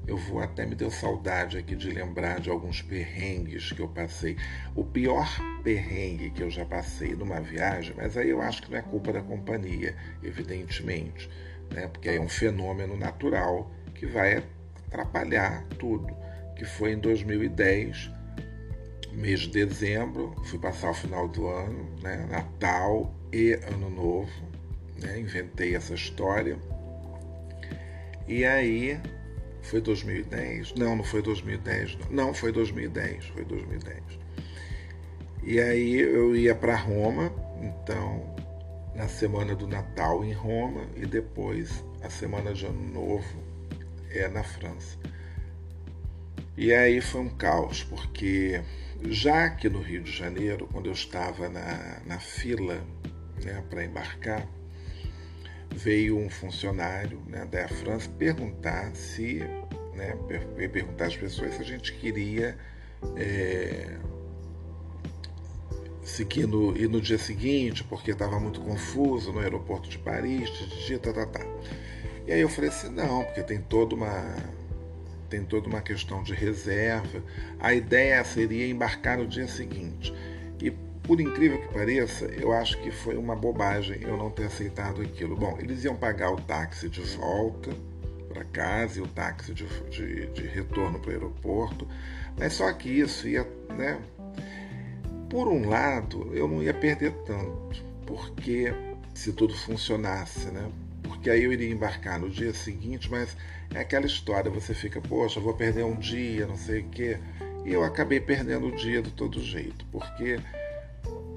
eu 0.10 0.18
vou 0.18 0.40
até 0.42 0.66
me 0.66 0.74
deu 0.74 0.90
saudade 0.90 1.58
aqui 1.58 1.76
de 1.76 1.92
lembrar 1.92 2.40
de 2.40 2.50
alguns 2.50 2.82
perrengues 2.82 3.72
que 3.72 3.80
eu 3.80 3.88
passei. 3.88 4.36
O 4.76 4.84
pior 4.84 5.28
perrengue 5.64 6.32
que 6.32 6.42
eu 6.42 6.50
já 6.50 6.66
passei 6.66 7.16
numa 7.16 7.40
viagem, 7.40 7.94
mas 7.96 8.18
aí 8.18 8.30
eu 8.30 8.42
acho 8.42 8.64
que 8.64 8.72
não 8.72 8.78
é 8.80 8.82
culpa 8.82 9.14
da 9.14 9.22
companhia, 9.22 9.96
evidentemente, 10.24 11.30
né, 11.72 11.88
porque 11.88 12.10
aí 12.10 12.18
é 12.18 12.22
um 12.22 12.30
fenômeno 12.30 12.98
natural 12.98 13.72
que 13.94 14.08
vai 14.08 14.44
atrapalhar 14.88 15.64
tudo. 15.78 16.18
Que 16.56 16.66
foi 16.66 16.94
em 16.94 17.00
2010, 17.00 18.10
mês 19.14 19.42
de 19.42 19.66
dezembro, 19.66 20.36
fui 20.46 20.58
passar 20.58 20.90
o 20.90 20.94
final 20.94 21.28
do 21.28 21.48
ano, 21.48 21.88
né, 22.02 22.28
Natal 22.30 23.14
e 23.32 23.54
Ano 23.54 23.90
Novo, 23.92 24.50
né, 25.00 25.20
inventei 25.20 25.76
essa 25.76 25.94
história 25.94 26.58
e 28.30 28.46
aí, 28.46 29.02
foi 29.64 29.82
2010? 29.82 30.76
Não, 30.76 30.96
não 30.96 31.04
foi 31.04 31.24
2010. 31.24 31.98
Não, 32.12 32.28
não 32.28 32.34
foi 32.34 32.52
2010, 32.52 33.26
foi 33.26 33.44
2010. 33.44 34.04
E 35.44 35.60
aí 35.60 36.00
eu 36.00 36.36
ia 36.36 36.54
para 36.54 36.76
Roma, 36.76 37.34
então, 37.60 38.36
na 38.94 39.08
semana 39.08 39.56
do 39.56 39.66
Natal 39.66 40.24
em 40.24 40.32
Roma 40.32 40.86
e 40.96 41.08
depois 41.08 41.84
a 42.04 42.10
semana 42.12 42.54
de 42.54 42.68
Ano 42.68 42.94
Novo 42.94 43.44
é 44.12 44.28
na 44.28 44.44
França. 44.44 44.96
E 46.56 46.72
aí 46.72 47.02
foi 47.02 47.22
um 47.22 47.30
caos, 47.30 47.84
porque 47.84 48.62
já 49.08 49.46
aqui 49.46 49.68
no 49.70 49.82
Rio 49.82 50.04
de 50.04 50.12
Janeiro, 50.12 50.70
quando 50.72 50.86
eu 50.86 50.94
estava 50.94 51.50
na, 51.50 52.00
na 52.06 52.20
fila 52.20 52.80
né, 53.44 53.64
para 53.72 53.84
embarcar, 53.84 54.48
veio 55.76 56.18
um 56.18 56.30
funcionário 56.30 57.22
né, 57.28 57.46
da 57.46 57.68
France 57.68 58.10
perguntar 58.10 58.94
se, 58.96 59.40
né, 59.94 60.16
perguntar 60.72 61.08
às 61.08 61.16
pessoas 61.16 61.56
se 61.56 61.62
a 61.62 61.66
gente 61.66 61.94
queria 61.94 62.58
é, 63.16 63.98
seguir 66.04 66.48
no, 66.48 66.76
ir 66.76 66.90
no 66.90 67.00
dia 67.00 67.18
seguinte, 67.18 67.84
porque 67.84 68.12
estava 68.12 68.40
muito 68.40 68.60
confuso 68.62 69.32
no 69.32 69.40
aeroporto 69.40 69.90
de 69.90 69.98
Paris, 69.98 70.50
tá, 71.02 71.14
tá, 71.14 71.26
tá. 71.26 71.46
E 72.28 72.32
aí 72.32 72.42
eu 72.42 72.50
falei 72.50 72.70
assim, 72.70 72.90
não, 72.90 73.24
porque 73.24 73.42
tem 73.44 73.62
toda 73.62 73.96
uma 73.96 74.36
tem 75.30 75.44
toda 75.44 75.68
uma 75.68 75.80
questão 75.80 76.24
de 76.24 76.34
reserva. 76.34 77.24
A 77.60 77.74
ideia 77.74 78.24
seria 78.24 78.68
embarcar 78.68 79.20
no 79.20 79.28
dia 79.28 79.48
seguinte. 79.48 80.12
Por 81.10 81.20
incrível 81.20 81.60
que 81.60 81.74
pareça, 81.74 82.26
eu 82.26 82.54
acho 82.54 82.80
que 82.84 82.92
foi 82.92 83.18
uma 83.18 83.36
bobagem 83.36 83.98
eu 84.04 84.16
não 84.16 84.30
ter 84.30 84.44
aceitado 84.44 85.02
aquilo. 85.02 85.36
Bom, 85.36 85.58
eles 85.60 85.84
iam 85.84 85.96
pagar 85.96 86.32
o 86.32 86.40
táxi 86.40 86.88
de 86.88 87.02
volta 87.02 87.72
para 88.28 88.44
casa 88.44 89.00
e 89.00 89.02
o 89.02 89.08
táxi 89.08 89.56
de, 89.56 89.66
de, 89.90 90.28
de 90.28 90.44
retorno 90.44 91.00
para 91.00 91.10
o 91.10 91.14
aeroporto, 91.14 91.88
mas 92.38 92.54
só 92.54 92.72
que 92.74 92.88
isso 92.90 93.28
ia, 93.28 93.44
né? 93.76 94.00
Por 95.32 95.48
um 95.48 95.68
lado, 95.68 96.30
eu 96.32 96.48
não 96.48 96.62
ia 96.62 96.76
perder 96.76 97.12
tanto, 97.26 97.84
porque 98.06 98.72
se 99.16 99.34
tudo 99.34 99.56
funcionasse, 99.58 100.52
né? 100.52 100.72
porque 101.02 101.32
aí 101.32 101.44
eu 101.44 101.52
iria 101.52 101.72
embarcar 101.72 102.20
no 102.20 102.30
dia 102.30 102.54
seguinte, 102.54 103.10
mas 103.10 103.36
é 103.74 103.80
aquela 103.80 104.06
história, 104.06 104.52
você 104.52 104.76
fica, 104.76 105.02
poxa, 105.02 105.40
vou 105.40 105.56
perder 105.56 105.84
um 105.84 105.96
dia, 105.96 106.46
não 106.46 106.56
sei 106.56 106.82
o 106.82 106.90
quê. 106.90 107.18
E 107.66 107.74
eu 107.74 107.84
acabei 107.84 108.20
perdendo 108.20 108.68
o 108.68 108.76
dia 108.76 109.02
de 109.02 109.10
todo 109.10 109.42
jeito, 109.42 109.84
porque 109.92 110.40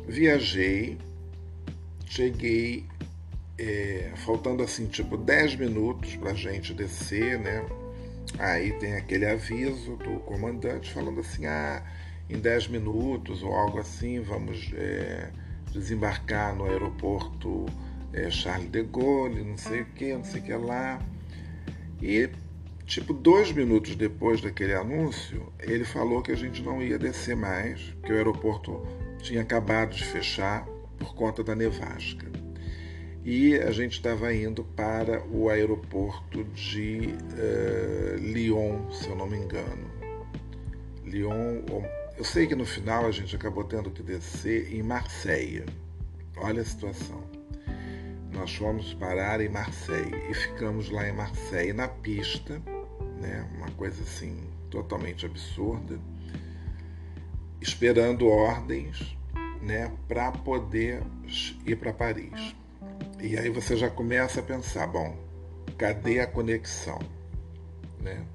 viajei, 0.07 0.99
cheguei 2.07 2.85
é, 3.59 4.13
faltando 4.17 4.63
assim, 4.63 4.87
tipo 4.87 5.17
10 5.17 5.57
minutos 5.57 6.17
para 6.17 6.31
a 6.31 6.35
gente 6.35 6.75
descer, 6.75 7.39
né? 7.39 7.65
Aí 8.39 8.73
tem 8.79 8.95
aquele 8.95 9.27
aviso 9.27 9.97
do 9.97 10.21
comandante 10.21 10.93
falando 10.93 11.21
assim, 11.21 11.47
ah, 11.47 11.83
em 12.29 12.39
10 12.39 12.69
minutos 12.69 13.43
ou 13.43 13.55
algo 13.55 13.79
assim, 13.79 14.21
vamos 14.21 14.71
é, 14.75 15.31
desembarcar 15.73 16.55
no 16.57 16.65
aeroporto 16.65 17.67
é, 18.13 18.31
Charles 18.31 18.71
de 18.71 18.83
Gaulle, 18.83 19.45
não 19.45 19.57
sei 19.57 19.83
o 19.83 19.87
que, 19.87 20.13
não 20.15 20.25
sei 20.25 20.41
o 20.41 20.45
que 20.45 20.55
lá. 20.55 21.01
E, 22.01 22.29
tipo, 22.87 23.13
dois 23.13 23.53
minutos 23.53 23.95
depois 23.97 24.41
daquele 24.41 24.75
anúncio, 24.75 25.53
ele 25.61 25.85
falou 25.85 26.23
que 26.23 26.33
a 26.33 26.37
gente 26.37 26.63
não 26.63 26.83
ia 26.83 26.99
descer 26.99 27.37
mais, 27.37 27.95
que 28.05 28.13
o 28.13 28.17
aeroporto 28.17 28.87
tinha 29.23 29.43
acabado 29.43 29.95
de 29.95 30.05
fechar 30.05 30.67
por 30.99 31.15
conta 31.15 31.43
da 31.43 31.55
nevasca. 31.55 32.31
E 33.25 33.55
a 33.55 33.71
gente 33.71 33.93
estava 33.93 34.35
indo 34.35 34.65
para 34.65 35.25
o 35.29 35.49
aeroporto 35.49 36.43
de 36.45 37.15
uh, 37.35 38.17
Lyon, 38.19 38.91
se 38.91 39.09
eu 39.09 39.17
não 39.17 39.29
me 39.29 39.37
engano. 39.37 39.91
Lyon, 41.05 41.63
eu 42.19 42.25
sei 42.25 42.49
que 42.49 42.57
no 42.57 42.67
final 42.67 43.07
a 43.07 43.13
gente 43.13 43.35
acabou 43.37 43.63
tendo 43.63 43.91
que 43.91 44.03
descer 44.03 44.75
em 44.75 44.83
Marseille. 44.83 45.65
Olha 46.37 46.63
a 46.63 46.65
situação. 46.65 47.23
Nós 48.33 48.55
fomos 48.55 48.93
parar 48.95 49.41
em 49.41 49.49
Marseille 49.49 50.17
e 50.29 50.35
ficamos 50.35 50.91
lá 50.91 51.09
em 51.09 51.13
Marseille 51.13 51.73
na 51.73 51.87
pista, 51.87 52.61
né? 53.21 53.49
Uma 53.57 53.71
coisa 53.73 54.03
assim 54.03 54.37
totalmente 54.69 55.27
absurda, 55.27 55.99
esperando 57.63 58.29
ordens, 58.29 59.17
né, 59.63 59.91
para 60.09 60.33
poder 60.33 61.03
ir 61.65 61.77
para 61.77 61.93
Paris. 61.93 62.57
E 63.21 63.39
aí 63.39 63.49
você 63.49 63.77
já 63.77 63.89
começa 63.89 64.41
a 64.41 64.43
pensar, 64.43 64.89
bom, 64.89 65.17
cadê 65.79 66.19
a 66.21 66.27
conexão, 66.27 66.99
né? 68.01 68.27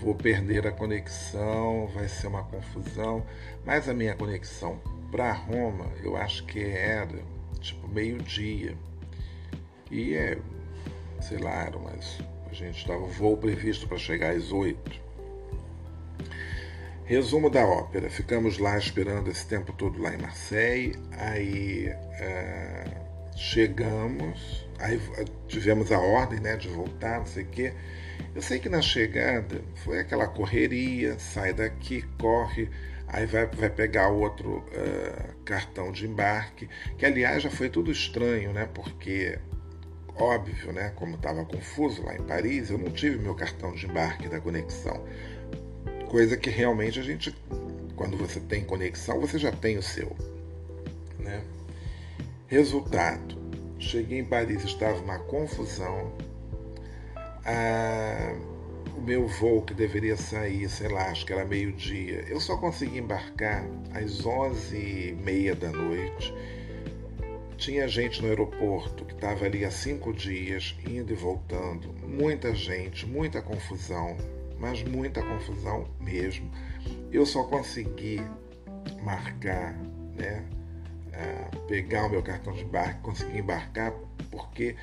Vou 0.00 0.14
perder 0.14 0.66
a 0.66 0.72
conexão, 0.72 1.88
vai 1.94 2.08
ser 2.08 2.28
uma 2.28 2.44
confusão, 2.44 3.26
mas 3.64 3.88
a 3.88 3.94
minha 3.94 4.14
conexão 4.14 4.80
para 5.10 5.32
Roma, 5.32 5.90
eu 6.02 6.16
acho 6.16 6.44
que 6.44 6.60
era 6.60 7.22
tipo 7.60 7.88
meio-dia. 7.88 8.76
E 9.90 10.14
é, 10.14 10.38
sei 11.20 11.38
lá, 11.38 11.64
era 11.64 11.76
umas, 11.76 12.18
a 12.48 12.52
gente 12.52 12.78
estava 12.78 13.04
voo 13.06 13.36
previsto 13.36 13.88
para 13.88 13.98
chegar 13.98 14.34
às 14.34 14.52
oito. 14.52 15.03
Resumo 17.04 17.50
da 17.50 17.66
ópera: 17.66 18.08
ficamos 18.08 18.58
lá 18.58 18.78
esperando 18.78 19.30
esse 19.30 19.46
tempo 19.46 19.72
todo 19.72 20.00
lá 20.00 20.14
em 20.14 20.18
Marseille, 20.18 20.96
aí 21.12 21.88
é, 21.88 22.84
chegamos, 23.36 24.66
aí 24.78 24.98
tivemos 25.46 25.92
a 25.92 25.98
ordem 25.98 26.40
né, 26.40 26.56
de 26.56 26.68
voltar, 26.68 27.18
não 27.18 27.26
sei 27.26 27.44
o 27.44 27.48
quê. 27.48 27.72
Eu 28.34 28.40
sei 28.40 28.58
que 28.58 28.68
na 28.68 28.80
chegada 28.80 29.62
foi 29.76 29.98
aquela 29.98 30.26
correria, 30.26 31.18
sai 31.18 31.52
daqui, 31.52 32.02
corre, 32.18 32.70
aí 33.06 33.26
vai, 33.26 33.46
vai 33.46 33.70
pegar 33.70 34.08
outro 34.08 34.58
uh, 34.58 35.34
cartão 35.44 35.92
de 35.92 36.06
embarque, 36.06 36.68
que 36.96 37.04
aliás 37.04 37.42
já 37.42 37.50
foi 37.50 37.68
tudo 37.68 37.92
estranho, 37.92 38.52
né? 38.52 38.68
Porque, 38.72 39.38
óbvio, 40.16 40.72
né? 40.72 40.92
Como 40.96 41.16
estava 41.16 41.44
confuso 41.44 42.02
lá 42.02 42.14
em 42.16 42.22
Paris, 42.22 42.70
eu 42.70 42.78
não 42.78 42.90
tive 42.90 43.18
meu 43.18 43.34
cartão 43.34 43.72
de 43.72 43.86
embarque 43.86 44.28
da 44.28 44.40
conexão. 44.40 45.04
Coisa 46.14 46.36
que 46.36 46.48
realmente 46.48 47.00
a 47.00 47.02
gente, 47.02 47.34
quando 47.96 48.16
você 48.16 48.38
tem 48.38 48.62
conexão, 48.62 49.20
você 49.20 49.36
já 49.36 49.50
tem 49.50 49.78
o 49.78 49.82
seu. 49.82 50.14
Né? 51.18 51.42
Resultado: 52.46 53.36
cheguei 53.80 54.20
em 54.20 54.24
Paris, 54.24 54.62
estava 54.62 54.96
uma 55.00 55.18
confusão. 55.18 56.12
Ah, 57.44 58.32
o 58.96 59.00
meu 59.00 59.26
voo 59.26 59.62
que 59.62 59.74
deveria 59.74 60.16
sair, 60.16 60.68
sei 60.68 60.86
lá, 60.86 61.08
acho 61.08 61.26
que 61.26 61.32
era 61.32 61.44
meio-dia, 61.44 62.24
eu 62.28 62.38
só 62.38 62.56
consegui 62.58 62.98
embarcar 62.98 63.66
às 63.92 64.22
11h30 64.22 65.54
da 65.56 65.72
noite. 65.72 66.32
Tinha 67.56 67.88
gente 67.88 68.22
no 68.22 68.28
aeroporto 68.28 69.04
que 69.04 69.14
estava 69.14 69.46
ali 69.46 69.64
há 69.64 69.70
cinco 69.72 70.12
dias, 70.12 70.76
indo 70.88 71.12
e 71.12 71.16
voltando. 71.16 71.92
Muita 72.06 72.54
gente, 72.54 73.04
muita 73.04 73.42
confusão, 73.42 74.16
mas 74.58 74.82
muita 74.82 75.22
confusão 75.22 75.88
mesmo. 76.00 76.50
Eu 77.10 77.24
só 77.24 77.44
consegui 77.44 78.20
marcar, 79.02 79.74
né? 80.16 80.44
Uh, 81.14 81.66
pegar 81.68 82.06
o 82.06 82.10
meu 82.10 82.22
cartão 82.22 82.52
de 82.52 82.64
embarque, 82.64 83.00
conseguir 83.00 83.38
embarcar 83.38 83.92
porque 84.32 84.74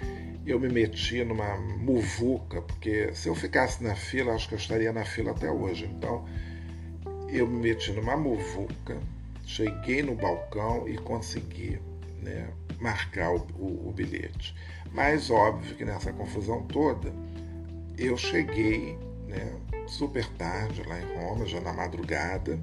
eu 0.46 0.58
me 0.58 0.70
metia 0.70 1.26
numa 1.26 1.58
muvuca, 1.58 2.62
porque 2.62 3.14
se 3.14 3.28
eu 3.28 3.36
ficasse 3.36 3.84
na 3.84 3.96
fila, 3.96 4.34
acho 4.34 4.48
que 4.48 4.56
eu 4.56 4.60
estaria 4.60 4.94
na 4.94 5.04
fila 5.04 5.32
até 5.32 5.52
hoje. 5.52 5.86
Então, 5.86 6.26
eu 7.30 7.46
me 7.48 7.62
meti 7.62 7.92
numa 7.92 8.16
muvuca, 8.16 8.98
cheguei 9.46 10.02
no 10.02 10.16
balcão 10.16 10.88
e 10.88 10.98
consegui 10.98 11.80
né, 12.22 12.50
marcar 12.80 13.34
o, 13.34 13.46
o, 13.60 13.90
o 13.90 13.94
bilhete. 13.94 14.56
Mas 14.92 15.30
óbvio 15.30 15.76
que 15.76 15.86
nessa 15.86 16.12
confusão 16.12 16.64
toda, 16.64 17.14
eu 17.98 18.18
cheguei 18.18 18.98
né, 19.32 19.60
super 19.88 20.28
tarde 20.34 20.84
lá 20.84 21.00
em 21.00 21.16
Roma, 21.16 21.46
já 21.46 21.60
na 21.60 21.74
madrugada. 21.74 22.60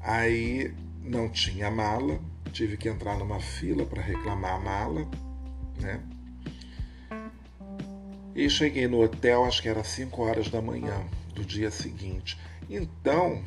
Aí 0.00 0.72
não 1.02 1.28
tinha 1.28 1.70
mala, 1.70 2.18
tive 2.52 2.76
que 2.76 2.88
entrar 2.88 3.18
numa 3.18 3.40
fila 3.40 3.84
para 3.84 4.00
reclamar 4.00 4.54
a 4.54 4.60
mala 4.60 5.08
né? 5.80 6.00
E 8.34 8.48
cheguei 8.50 8.88
no 8.88 9.02
hotel, 9.02 9.44
acho 9.44 9.62
que 9.62 9.68
era 9.68 9.84
5 9.84 10.22
horas 10.22 10.48
da 10.48 10.60
manhã 10.60 11.04
do 11.34 11.44
dia 11.44 11.70
seguinte. 11.70 12.38
Então, 12.68 13.42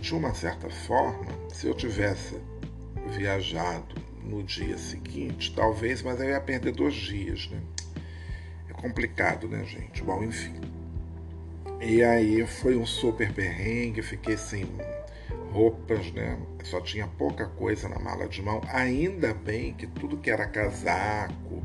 de 0.00 0.14
uma 0.14 0.32
certa 0.34 0.70
forma, 0.70 1.30
se 1.52 1.66
eu 1.66 1.74
tivesse 1.74 2.40
viajado 3.08 3.94
no 4.22 4.42
dia 4.42 4.78
seguinte, 4.78 5.52
talvez, 5.54 6.02
mas 6.02 6.18
eu 6.18 6.30
ia 6.30 6.40
perder 6.40 6.72
dois 6.72 6.94
dias, 6.94 7.48
né? 7.50 7.60
É 8.70 8.72
complicado, 8.72 9.46
né, 9.48 9.64
gente? 9.64 10.02
Bom, 10.02 10.22
enfim. 10.24 10.54
E 11.80 12.02
aí 12.02 12.46
foi 12.46 12.76
um 12.76 12.86
super 12.86 13.32
perrengue, 13.32 14.02
fiquei 14.02 14.36
sem 14.36 14.66
roupas, 15.52 16.10
né? 16.12 16.38
Só 16.64 16.80
tinha 16.80 17.06
pouca 17.06 17.46
coisa 17.46 17.88
na 17.88 17.98
mala 17.98 18.26
de 18.26 18.42
mão. 18.42 18.60
Ainda 18.68 19.34
bem 19.34 19.74
que 19.74 19.86
tudo 19.86 20.16
que 20.16 20.30
era 20.30 20.46
casaco 20.46 21.62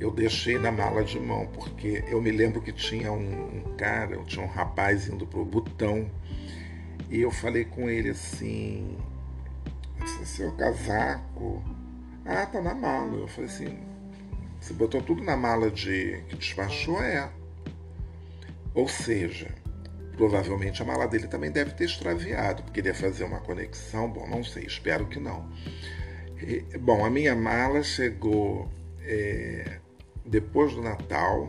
eu 0.00 0.10
deixei 0.10 0.58
na 0.58 0.72
mala 0.72 1.04
de 1.04 1.18
mão, 1.18 1.46
porque 1.46 2.04
eu 2.08 2.20
me 2.20 2.30
lembro 2.30 2.60
que 2.60 2.72
tinha 2.72 3.12
um, 3.12 3.58
um 3.58 3.76
cara, 3.76 4.18
tinha 4.24 4.44
um 4.44 4.48
rapaz 4.48 5.08
indo 5.08 5.26
pro 5.26 5.44
botão 5.44 6.10
e 7.08 7.20
eu 7.20 7.30
falei 7.30 7.64
com 7.64 7.88
ele 7.88 8.10
assim: 8.10 8.98
seu 10.24 10.52
casaco, 10.52 11.62
ah, 12.24 12.46
tá 12.46 12.60
na 12.60 12.74
mala. 12.74 13.16
Eu 13.16 13.28
falei 13.28 13.48
assim: 13.48 13.78
você 14.60 14.74
botou 14.74 15.00
tudo 15.00 15.22
na 15.22 15.36
mala 15.36 15.70
de 15.70 16.22
que 16.28 16.36
despachou? 16.36 17.00
É. 17.02 17.30
Ou 18.74 18.88
seja, 18.88 19.48
Provavelmente 20.16 20.80
a 20.80 20.84
mala 20.84 21.08
dele 21.08 21.26
também 21.26 21.50
deve 21.50 21.72
ter 21.72 21.84
extraviado, 21.84 22.62
porque 22.62 22.80
ele 22.80 22.88
ia 22.88 22.94
fazer 22.94 23.24
uma 23.24 23.40
conexão. 23.40 24.08
Bom, 24.08 24.28
não 24.28 24.44
sei, 24.44 24.64
espero 24.64 25.06
que 25.06 25.18
não. 25.18 25.50
E, 26.40 26.60
bom, 26.78 27.04
a 27.04 27.10
minha 27.10 27.34
mala 27.34 27.82
chegou 27.82 28.70
é, 29.02 29.78
depois 30.24 30.72
do 30.72 30.82
Natal, 30.82 31.48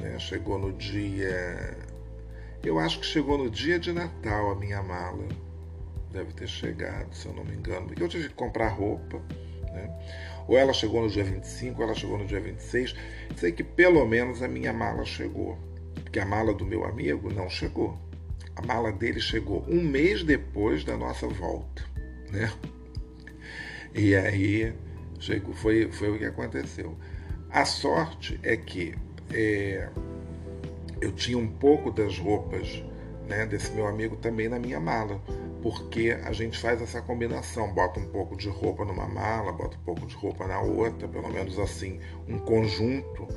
né? 0.00 0.18
chegou 0.18 0.58
no 0.58 0.72
dia. 0.72 1.76
Eu 2.64 2.80
acho 2.80 2.98
que 2.98 3.06
chegou 3.06 3.38
no 3.38 3.48
dia 3.48 3.78
de 3.78 3.92
Natal 3.92 4.50
a 4.50 4.54
minha 4.56 4.82
mala. 4.82 5.28
Deve 6.10 6.32
ter 6.32 6.48
chegado, 6.48 7.14
se 7.14 7.26
eu 7.26 7.32
não 7.32 7.44
me 7.44 7.54
engano. 7.54 7.86
Porque 7.86 8.02
eu 8.02 8.08
tive 8.08 8.28
que 8.28 8.34
comprar 8.34 8.68
roupa. 8.68 9.22
Né? 9.72 9.88
Ou 10.48 10.58
ela 10.58 10.72
chegou 10.72 11.02
no 11.02 11.08
dia 11.08 11.22
25, 11.22 11.78
ou 11.78 11.84
ela 11.84 11.94
chegou 11.94 12.18
no 12.18 12.26
dia 12.26 12.40
26. 12.40 12.96
Sei 13.36 13.52
que 13.52 13.62
pelo 13.62 14.04
menos 14.04 14.42
a 14.42 14.48
minha 14.48 14.72
mala 14.72 15.04
chegou 15.04 15.56
porque 16.18 16.20
a 16.20 16.26
mala 16.26 16.52
do 16.52 16.66
meu 16.66 16.84
amigo 16.84 17.32
não 17.32 17.48
chegou. 17.48 17.96
A 18.56 18.62
mala 18.62 18.90
dele 18.90 19.20
chegou 19.20 19.64
um 19.68 19.80
mês 19.80 20.24
depois 20.24 20.82
da 20.84 20.96
nossa 20.96 21.28
volta, 21.28 21.84
né? 22.32 22.52
E 23.94 24.16
aí 24.16 24.74
chegou, 25.20 25.54
foi, 25.54 25.90
foi 25.92 26.10
o 26.10 26.18
que 26.18 26.24
aconteceu. 26.24 26.96
A 27.50 27.64
sorte 27.64 28.38
é 28.42 28.56
que 28.56 28.94
é, 29.32 29.88
eu 31.00 31.12
tinha 31.12 31.38
um 31.38 31.46
pouco 31.46 31.90
das 31.90 32.18
roupas 32.18 32.82
né, 33.28 33.46
desse 33.46 33.72
meu 33.72 33.86
amigo 33.86 34.16
também 34.16 34.48
na 34.48 34.58
minha 34.58 34.80
mala, 34.80 35.22
porque 35.62 36.16
a 36.24 36.32
gente 36.32 36.58
faz 36.58 36.82
essa 36.82 37.00
combinação, 37.00 37.72
bota 37.72 38.00
um 38.00 38.06
pouco 38.06 38.36
de 38.36 38.48
roupa 38.48 38.84
numa 38.84 39.06
mala, 39.06 39.52
bota 39.52 39.76
um 39.76 39.84
pouco 39.84 40.06
de 40.06 40.16
roupa 40.16 40.46
na 40.46 40.60
outra, 40.60 41.06
pelo 41.06 41.28
menos 41.30 41.58
assim, 41.58 42.00
um 42.26 42.38
conjunto, 42.38 43.28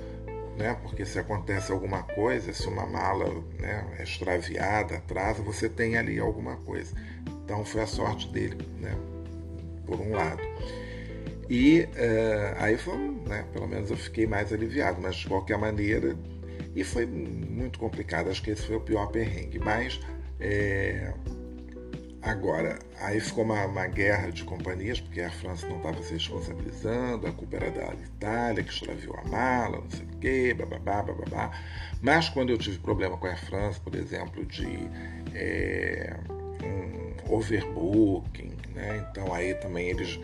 né? 0.61 0.77
Porque 0.81 1.05
se 1.05 1.19
acontece 1.19 1.71
alguma 1.71 2.03
coisa, 2.03 2.53
se 2.53 2.67
uma 2.67 2.85
mala 2.85 3.25
né, 3.59 3.85
é 3.97 4.03
extraviada, 4.03 4.95
atrasa, 4.95 5.41
você 5.41 5.67
tem 5.67 5.97
ali 5.97 6.19
alguma 6.19 6.55
coisa. 6.57 6.95
Então 7.43 7.65
foi 7.65 7.81
a 7.81 7.87
sorte 7.87 8.27
dele, 8.29 8.57
né? 8.79 8.95
Por 9.85 9.99
um 9.99 10.11
lado. 10.11 10.41
E 11.49 11.81
uh, 11.81 12.55
aí 12.59 12.77
foi, 12.77 12.97
né, 13.27 13.45
pelo 13.51 13.67
menos 13.67 13.89
eu 13.91 13.97
fiquei 13.97 14.25
mais 14.25 14.53
aliviado, 14.53 15.01
mas 15.01 15.15
de 15.15 15.27
qualquer 15.27 15.57
maneira, 15.57 16.15
e 16.73 16.83
foi 16.83 17.05
muito 17.05 17.77
complicado, 17.77 18.29
acho 18.29 18.41
que 18.41 18.51
esse 18.51 18.61
foi 18.61 18.77
o 18.77 18.79
pior 18.79 19.07
perrengue, 19.07 19.59
mas 19.59 19.99
é, 20.39 21.13
Agora, 22.21 22.77
aí 22.99 23.19
ficou 23.19 23.43
uma, 23.43 23.65
uma, 23.65 23.87
guerra 23.87 24.29
de 24.29 24.43
companhias, 24.43 25.01
porque 25.01 25.21
a 25.21 25.31
França 25.31 25.67
não 25.67 25.77
estava 25.77 26.03
se 26.03 26.13
responsabilizando, 26.13 27.25
a 27.25 27.31
culpa 27.31 27.55
era 27.55 27.71
da 27.71 27.93
Itália, 27.95 28.63
que 28.63 28.71
extraviou 28.71 29.17
a 29.17 29.27
mala, 29.27 29.81
não 29.81 29.89
sei 29.89 30.05
o 30.05 30.17
quê, 30.19 30.53
bababá, 30.53 31.01
bababá. 31.01 31.51
Mas 31.99 32.29
quando 32.29 32.51
eu 32.51 32.59
tive 32.59 32.77
problema 32.77 33.17
com 33.17 33.25
a 33.25 33.35
França, 33.35 33.79
por 33.83 33.95
exemplo, 33.95 34.45
de 34.45 34.67
é, 35.33 36.15
um 36.63 37.33
overbooking, 37.33 38.53
né? 38.75 39.03
então 39.09 39.33
aí 39.33 39.55
também 39.55 39.89
eles, 39.89 40.19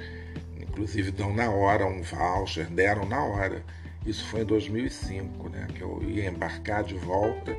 inclusive, 0.62 1.10
dão 1.10 1.34
na 1.34 1.50
hora 1.50 1.88
um 1.88 2.04
voucher, 2.04 2.68
deram 2.68 3.06
na 3.08 3.24
hora. 3.24 3.64
Isso 4.06 4.24
foi 4.28 4.42
em 4.42 4.46
2005, 4.46 5.50
né? 5.50 5.68
que 5.74 5.82
eu 5.82 6.00
ia 6.04 6.30
embarcar 6.30 6.84
de 6.84 6.94
volta, 6.94 7.58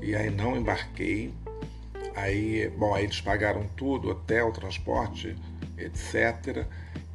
e 0.00 0.14
aí 0.14 0.30
não 0.30 0.56
embarquei, 0.56 1.34
Aí, 2.14 2.68
bom, 2.76 2.94
aí 2.94 3.04
eles 3.04 3.20
pagaram 3.20 3.66
tudo, 3.76 4.10
hotel, 4.10 4.52
transporte, 4.52 5.36
etc. 5.78 6.66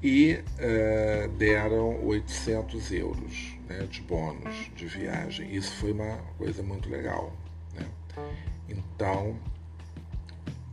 E 0.02 0.40
uh, 0.60 1.28
deram 1.38 2.06
800 2.06 2.92
euros 2.92 3.58
né, 3.68 3.88
de 3.90 4.02
bônus 4.02 4.72
de 4.76 4.86
viagem. 4.86 5.54
Isso 5.54 5.74
foi 5.76 5.92
uma 5.92 6.18
coisa 6.38 6.62
muito 6.62 6.90
legal. 6.90 7.34
Né? 7.74 7.86
Então, 8.70 9.38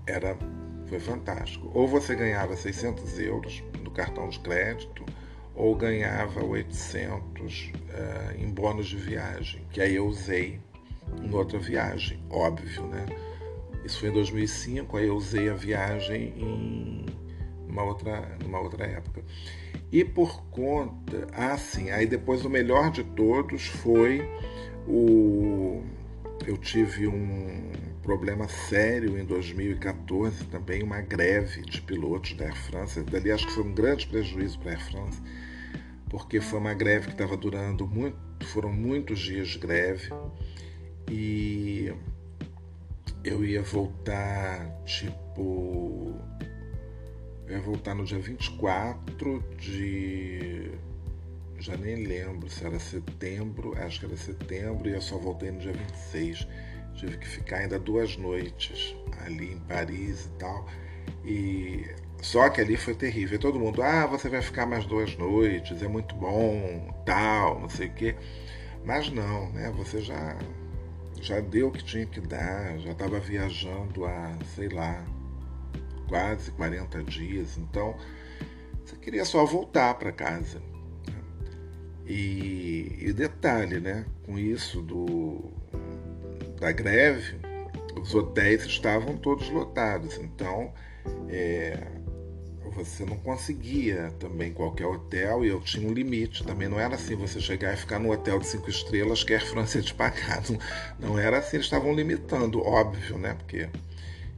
era, 0.06 0.37
foi 0.87 1.00
fantástico. 1.00 1.70
Ou 1.74 1.88
você 1.88 2.14
ganhava 2.14 2.56
600 2.56 3.18
euros 3.18 3.62
no 3.82 3.90
cartão 3.90 4.28
de 4.28 4.38
crédito, 4.40 5.04
ou 5.54 5.74
ganhava 5.74 6.44
800 6.44 7.12
uh, 7.12 7.78
eh, 7.90 8.37
em 8.38 8.48
bônus 8.48 8.87
de 8.87 8.96
viagem, 8.96 9.62
que 9.70 9.82
aí 9.82 9.96
eu 9.96 10.06
usei 10.06 10.58
em 11.22 11.32
outra 11.35 11.58
viagem, 11.58 12.18
óbvio, 12.30 12.87
né? 12.87 13.04
Isso 13.85 14.01
foi 14.01 14.11
em 14.11 14.12
2005, 14.12 14.97
aí 14.97 15.07
eu 15.07 15.16
usei 15.16 15.49
a 15.49 15.55
viagem 15.55 16.35
em 16.37 17.07
uma 17.68 17.83
outra, 17.83 18.37
numa 18.42 18.61
outra 18.61 18.87
época. 18.87 19.23
E 19.90 20.05
por 20.05 20.45
conta, 20.51 21.27
ah 21.33 21.57
sim, 21.57 21.90
aí 21.90 22.07
depois 22.07 22.45
o 22.45 22.51
melhor 22.51 22.90
de 22.90 23.05
todos 23.05 23.66
foi 23.66 24.23
o 24.87 25.83
eu 26.47 26.57
tive 26.57 27.07
um 27.07 27.71
problema 28.03 28.49
sério 28.49 29.16
em 29.16 29.25
2014 29.25 30.45
também, 30.47 30.83
uma 30.83 31.01
greve 31.01 31.62
de 31.62 31.81
pilotos 31.81 32.35
da 32.35 32.47
Air 32.47 32.57
France. 32.57 33.01
Dali 33.03 33.31
acho 33.31 33.47
que 33.47 33.53
foi 33.53 33.64
um 33.64 33.73
grande 33.73 34.07
prejuízo 34.07 34.59
para 34.59 34.73
a 34.73 34.75
Air 34.75 34.85
France, 34.85 35.23
porque 36.09 36.40
foi 36.40 36.59
uma 36.59 36.75
greve 36.75 37.07
que 37.07 37.12
estava 37.12 37.37
durando 37.37 37.87
muito, 37.87 38.16
foram 38.47 38.73
muitos 38.73 39.21
dias 39.21 39.49
de 39.49 39.59
greve 39.59 40.11
e 41.09 41.92
eu 43.24 43.44
ia 43.44 43.62
voltar 43.62 44.68
tipo. 44.85 46.14
Eu 47.46 47.56
ia 47.56 47.61
voltar 47.61 47.94
no 47.94 48.04
dia 48.04 48.18
24 48.18 49.44
de. 49.58 50.72
Já 51.58 51.76
nem 51.76 52.04
lembro 52.06 52.50
se 52.50 52.64
era 52.64 52.78
setembro, 52.78 53.74
acho 53.78 54.00
que 54.00 54.06
era 54.06 54.16
setembro, 54.16 54.88
e 54.88 54.94
eu 54.94 55.00
só 55.00 55.16
voltei 55.16 55.52
no 55.52 55.61
dia 55.61 55.72
26. 55.72 56.48
Tive 56.94 57.16
que 57.16 57.26
ficar 57.26 57.58
ainda 57.58 57.78
duas 57.78 58.16
noites 58.16 58.96
ali 59.24 59.52
em 59.52 59.58
Paris 59.61 60.26
e 60.26 60.38
tal. 60.38 60.66
E 61.24 61.87
só 62.20 62.48
que 62.48 62.61
ali 62.61 62.76
foi 62.76 62.94
terrível. 62.94 63.38
Todo 63.38 63.61
mundo, 63.61 63.82
ah, 63.82 64.06
você 64.06 64.28
vai 64.28 64.42
ficar 64.42 64.66
mais 64.66 64.85
duas 64.85 65.16
noites, 65.16 65.82
é 65.82 65.88
muito 65.88 66.14
bom, 66.16 67.02
tal, 67.06 67.61
não 67.61 67.68
sei 67.68 67.88
o 67.88 67.92
quê. 67.94 68.16
Mas 68.85 69.11
não, 69.11 69.50
né? 69.50 69.72
Você 69.76 70.00
já 70.00 70.37
já 71.22 71.38
deu 71.38 71.68
o 71.68 71.70
que 71.70 71.85
tinha 71.85 72.04
que 72.04 72.20
dar, 72.20 72.76
já 72.80 72.90
estava 72.90 73.20
viajando 73.20 74.04
há, 74.04 74.37
sei 74.56 74.68
lá, 74.68 75.06
quase 76.08 76.50
40 76.50 77.04
dias, 77.04 77.56
então 77.56 77.96
você 78.85 78.96
queria 78.96 79.24
só 79.24 79.44
voltar 79.46 79.94
para 79.94 80.11
casa. 80.11 80.61
E, 82.04 82.98
e, 83.00 83.12
detalhe, 83.12 83.78
né? 83.78 84.04
Com 84.26 84.37
isso 84.37 84.82
do, 84.82 85.52
da 86.58 86.72
greve, 86.72 87.38
os 88.00 88.12
hotéis 88.12 88.64
estavam 88.64 89.16
todos 89.16 89.48
lotados, 89.48 90.18
então 90.18 90.74
é, 91.28 91.78
você 92.74 93.04
não 93.04 93.16
conseguia 93.16 94.12
também 94.18 94.52
qualquer 94.52 94.87
hotel 94.87 95.44
e 95.44 95.48
eu 95.48 95.61
tinha 95.61 95.88
um 95.88 95.92
limite. 95.92 96.44
Também 96.44 96.68
não 96.68 96.80
era 96.80 96.94
assim 96.94 97.14
você 97.14 97.40
chegar 97.40 97.74
e 97.74 97.76
ficar 97.76 97.98
no 97.98 98.11
hotel 98.11 98.38
de 98.38 98.46
cinco 98.46 98.68
estrelas 98.68 99.22
que 99.22 99.35
a 99.35 99.40
França 99.40 99.80
te 99.80 99.94
pagar. 99.94 100.42
Não, 100.98 101.11
não 101.11 101.18
era 101.18 101.38
assim, 101.38 101.56
eles 101.56 101.66
estavam 101.66 101.94
limitando, 101.94 102.61
óbvio, 102.62 103.18
né? 103.18 103.35
Porque 103.35 103.68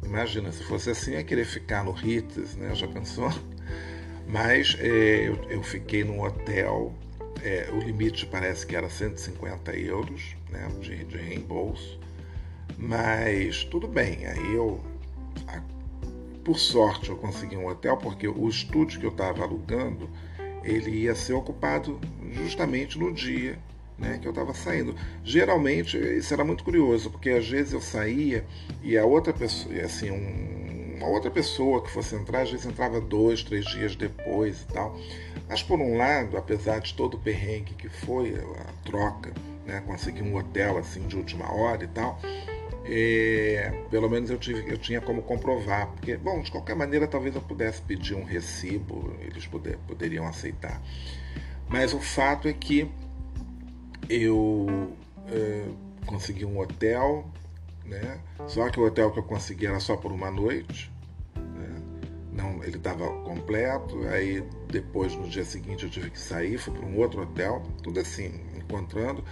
imagina, 0.04 0.52
se 0.52 0.62
fosse 0.64 0.90
assim, 0.90 1.12
ia 1.12 1.24
querer 1.24 1.44
ficar 1.44 1.84
no 1.84 1.92
Ritz, 1.92 2.56
né? 2.56 2.74
Já 2.74 2.86
pensou? 2.86 3.32
Mas 4.26 4.76
é, 4.80 5.28
eu, 5.28 5.36
eu, 5.50 5.62
fiquei 5.62 6.02
num 6.02 6.22
hotel, 6.22 6.94
é, 7.42 7.68
o 7.72 7.78
limite 7.78 8.26
parece 8.26 8.66
que 8.66 8.74
era 8.74 8.88
150 8.88 9.76
euros 9.76 10.34
né, 10.50 10.68
de, 10.80 11.04
de 11.04 11.16
reembolso. 11.16 11.98
Mas 12.76 13.64
tudo 13.64 13.86
bem, 13.86 14.26
aí 14.26 14.54
eu 14.54 14.80
por 16.44 16.58
sorte 16.58 17.08
eu 17.08 17.16
consegui 17.16 17.56
um 17.56 17.66
hotel 17.66 17.96
porque 17.96 18.28
o 18.28 18.48
estúdio 18.48 19.00
que 19.00 19.06
eu 19.06 19.10
estava 19.10 19.42
alugando 19.42 20.08
ele 20.62 20.90
ia 20.90 21.14
ser 21.14 21.32
ocupado 21.32 21.98
justamente 22.32 22.98
no 22.98 23.12
dia 23.12 23.58
né, 23.98 24.18
que 24.20 24.26
eu 24.26 24.30
estava 24.30 24.52
saindo. 24.52 24.94
Geralmente 25.22 25.96
isso 25.96 26.32
era 26.34 26.44
muito 26.44 26.64
curioso 26.64 27.10
porque 27.10 27.30
às 27.30 27.48
vezes 27.48 27.72
eu 27.72 27.80
saía 27.80 28.44
e 28.82 28.96
a 28.96 29.04
outra 29.04 29.32
pessoa, 29.32 29.74
assim, 29.82 30.10
um, 30.10 30.96
uma 30.96 31.08
outra 31.08 31.30
pessoa 31.30 31.82
que 31.82 31.90
fosse 31.90 32.14
entrar, 32.14 32.42
às 32.42 32.50
vezes 32.50 32.66
entrava 32.66 33.00
dois, 33.00 33.42
três 33.42 33.64
dias 33.66 33.94
depois 33.94 34.62
e 34.62 34.72
tal. 34.72 34.98
Mas 35.48 35.62
por 35.62 35.78
um 35.78 35.96
lado, 35.96 36.36
apesar 36.36 36.80
de 36.80 36.94
todo 36.94 37.14
o 37.14 37.20
perrengue 37.20 37.74
que 37.74 37.88
foi 37.88 38.34
a 38.34 38.88
troca, 38.88 39.32
né, 39.66 39.82
conseguir 39.86 40.22
um 40.22 40.36
hotel 40.36 40.78
assim 40.78 41.06
de 41.06 41.16
última 41.16 41.52
hora 41.52 41.84
e 41.84 41.88
tal, 41.88 42.18
é, 42.86 43.86
pelo 43.90 44.10
menos 44.10 44.28
eu, 44.28 44.38
tive, 44.38 44.70
eu 44.70 44.76
tinha 44.76 45.00
como 45.00 45.22
comprovar, 45.22 45.88
porque, 45.92 46.16
bom, 46.16 46.42
de 46.42 46.50
qualquer 46.50 46.76
maneira 46.76 47.06
talvez 47.06 47.34
eu 47.34 47.40
pudesse 47.40 47.80
pedir 47.80 48.14
um 48.14 48.24
recibo, 48.24 49.14
eles 49.20 49.46
poder, 49.46 49.78
poderiam 49.86 50.26
aceitar. 50.26 50.82
Mas 51.68 51.94
o 51.94 51.98
fato 51.98 52.46
é 52.46 52.52
que 52.52 52.90
eu 54.08 54.66
é, 55.28 55.64
consegui 56.04 56.44
um 56.44 56.58
hotel, 56.58 57.26
né? 57.86 58.20
só 58.46 58.68
que 58.68 58.78
o 58.78 58.84
hotel 58.84 59.10
que 59.10 59.18
eu 59.18 59.24
consegui 59.24 59.66
era 59.66 59.80
só 59.80 59.96
por 59.96 60.12
uma 60.12 60.30
noite, 60.30 60.92
né? 61.34 61.82
não, 62.32 62.62
ele 62.62 62.76
estava 62.76 63.08
completo, 63.22 64.06
aí 64.08 64.46
depois 64.68 65.16
no 65.16 65.26
dia 65.26 65.44
seguinte 65.44 65.84
eu 65.84 65.90
tive 65.90 66.10
que 66.10 66.18
sair, 66.18 66.58
fui 66.58 66.74
para 66.74 66.84
um 66.84 66.98
outro 66.98 67.22
hotel, 67.22 67.62
tudo 67.82 67.98
assim, 67.98 68.42
encontrando, 68.54 69.24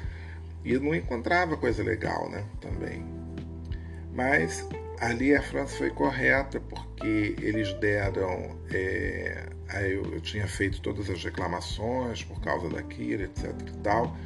e 0.65 0.79
não 0.79 0.95
encontrava 0.95 1.55
coisa 1.59 1.83
legal 1.83 2.31
né? 2.31 2.47
também. 2.59 3.22
Mas 4.13 4.69
ali 5.01 5.35
a 5.35 5.43
França 5.43 5.77
foi 5.79 5.91
correta 5.91 6.61
porque 6.61 7.35
eles 7.41 7.73
deram. 7.75 8.59
É, 8.71 9.49
eu, 9.91 10.03
eu, 10.13 10.21
tinha 10.21 10.47
feito 10.47 10.81
todas 10.83 11.09
as 11.09 11.25
reclamações 11.25 12.23
por 12.23 12.41
causa 12.41 12.69
da 12.69 12.81
etc. 12.81 13.55
e 13.67 13.79
tal. 13.79 14.17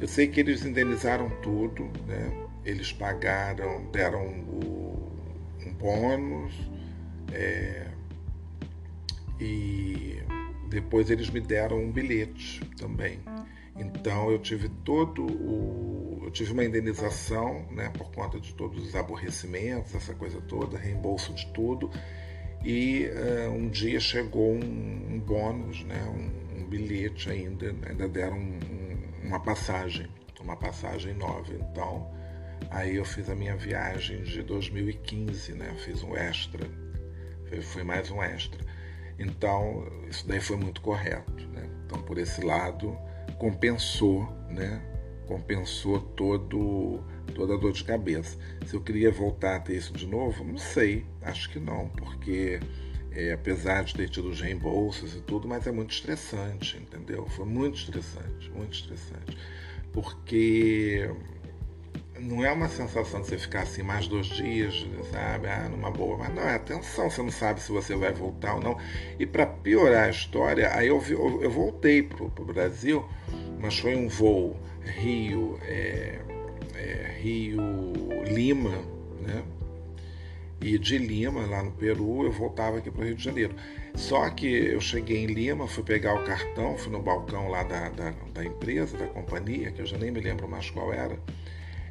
Eu 0.00 0.08
sei 0.08 0.26
que 0.28 0.40
eles 0.40 0.64
indenizaram 0.64 1.30
tudo, 1.42 1.84
né? 2.06 2.46
eles 2.66 2.92
pagaram, 2.92 3.84
deram 3.92 4.26
o, 4.26 5.12
um 5.64 5.72
bônus 5.74 6.52
é, 7.32 7.86
e 9.40 10.18
depois 10.68 11.10
eles 11.10 11.30
me 11.30 11.40
deram 11.40 11.78
um 11.78 11.92
bilhete 11.92 12.60
também. 12.76 13.20
Então 13.78 14.30
eu 14.30 14.38
tive 14.38 14.68
todo 14.68 15.24
o. 15.24 16.22
Eu 16.24 16.30
tive 16.30 16.52
uma 16.52 16.64
indenização 16.64 17.64
né, 17.70 17.88
por 17.90 18.10
conta 18.10 18.40
de 18.40 18.52
todos 18.54 18.84
os 18.84 18.96
aborrecimentos, 18.96 19.94
essa 19.94 20.12
coisa 20.14 20.40
toda, 20.40 20.76
reembolso 20.76 21.32
de 21.34 21.46
tudo. 21.52 21.90
E 22.64 23.06
uh, 23.06 23.50
um 23.52 23.68
dia 23.68 24.00
chegou 24.00 24.52
um, 24.52 25.14
um 25.14 25.20
bônus, 25.20 25.84
né, 25.84 26.02
um, 26.04 26.60
um, 26.60 26.66
bilhete 26.66 27.30
ainda, 27.30 27.74
ainda 27.88 28.08
deram 28.08 28.38
um, 28.38 28.58
uma 29.22 29.38
passagem, 29.38 30.08
uma 30.40 30.56
passagem 30.56 31.14
nova. 31.14 31.52
Então 31.54 32.10
aí 32.70 32.96
eu 32.96 33.04
fiz 33.04 33.30
a 33.30 33.34
minha 33.34 33.56
viagem 33.56 34.24
de 34.24 34.42
2015, 34.42 35.52
né, 35.52 35.74
fiz 35.78 36.02
um 36.02 36.16
extra 36.16 36.68
foi 37.62 37.82
mais 37.82 38.10
um 38.10 38.22
extra. 38.22 38.60
Então, 39.18 39.86
isso 40.08 40.26
daí 40.26 40.40
foi 40.40 40.56
muito 40.56 40.80
correto. 40.80 41.46
Né? 41.48 41.68
Então, 41.84 42.02
por 42.02 42.18
esse 42.18 42.42
lado, 42.42 42.96
compensou, 43.38 44.28
né? 44.50 44.82
compensou 45.26 46.00
todo, 46.00 47.02
toda 47.34 47.54
a 47.54 47.56
dor 47.56 47.72
de 47.72 47.84
cabeça. 47.84 48.38
Se 48.64 48.74
eu 48.74 48.80
queria 48.80 49.10
voltar 49.10 49.56
a 49.56 49.60
ter 49.60 49.76
isso 49.76 49.92
de 49.92 50.06
novo, 50.06 50.44
não 50.44 50.56
sei, 50.56 51.04
acho 51.22 51.50
que 51.50 51.58
não, 51.58 51.88
porque 51.88 52.60
é, 53.12 53.32
apesar 53.32 53.84
de 53.84 53.94
ter 53.94 54.08
tido 54.08 54.28
os 54.28 54.40
reembolsos 54.40 55.16
e 55.16 55.20
tudo, 55.20 55.48
mas 55.48 55.66
é 55.66 55.72
muito 55.72 55.92
estressante, 55.92 56.76
entendeu? 56.76 57.26
Foi 57.28 57.44
muito 57.44 57.76
estressante, 57.76 58.50
muito 58.50 58.74
estressante. 58.74 59.36
Porque 59.92 61.10
não 62.20 62.44
é 62.44 62.50
uma 62.50 62.68
sensação 62.68 63.20
de 63.20 63.28
você 63.28 63.38
ficar 63.38 63.62
assim 63.62 63.82
mais 63.82 64.08
dois 64.08 64.26
dias, 64.26 64.86
sabe? 65.10 65.48
Ah, 65.48 65.68
numa 65.68 65.90
boa, 65.90 66.16
mas 66.18 66.34
não, 66.34 66.42
é 66.42 66.54
atenção, 66.54 67.10
você 67.10 67.22
não 67.22 67.30
sabe 67.30 67.60
se 67.60 67.70
você 67.70 67.94
vai 67.94 68.12
voltar 68.12 68.54
ou 68.54 68.60
não. 68.60 68.78
E 69.18 69.26
para 69.26 69.46
piorar 69.46 70.06
a 70.06 70.10
história, 70.10 70.74
aí 70.74 70.88
eu, 70.88 71.02
eu, 71.08 71.42
eu 71.42 71.50
voltei 71.50 72.02
para 72.02 72.24
o 72.24 72.44
Brasil, 72.44 73.04
mas 73.60 73.78
foi 73.78 73.96
um 73.96 74.08
voo 74.08 74.56
Rio, 74.84 75.58
é, 75.62 76.18
é, 76.74 77.16
Rio 77.20 77.60
Lima, 78.28 78.78
né? 79.20 79.42
E 80.60 80.78
de 80.78 80.96
Lima, 80.96 81.44
lá 81.46 81.62
no 81.62 81.72
Peru, 81.72 82.24
eu 82.24 82.32
voltava 82.32 82.78
aqui 82.78 82.90
para 82.90 83.02
o 83.02 83.04
Rio 83.04 83.14
de 83.14 83.22
Janeiro. 83.22 83.54
Só 83.94 84.28
que 84.30 84.46
eu 84.46 84.80
cheguei 84.80 85.24
em 85.24 85.26
Lima, 85.26 85.66
fui 85.66 85.82
pegar 85.82 86.14
o 86.14 86.24
cartão, 86.24 86.76
fui 86.78 86.90
no 86.90 87.02
balcão 87.02 87.48
lá 87.48 87.62
da, 87.62 87.90
da, 87.90 88.14
da 88.32 88.44
empresa, 88.44 88.96
da 88.96 89.06
companhia, 89.06 89.70
que 89.70 89.82
eu 89.82 89.86
já 89.86 89.98
nem 89.98 90.10
me 90.10 90.20
lembro 90.20 90.48
mais 90.48 90.70
qual 90.70 90.92
era 90.92 91.18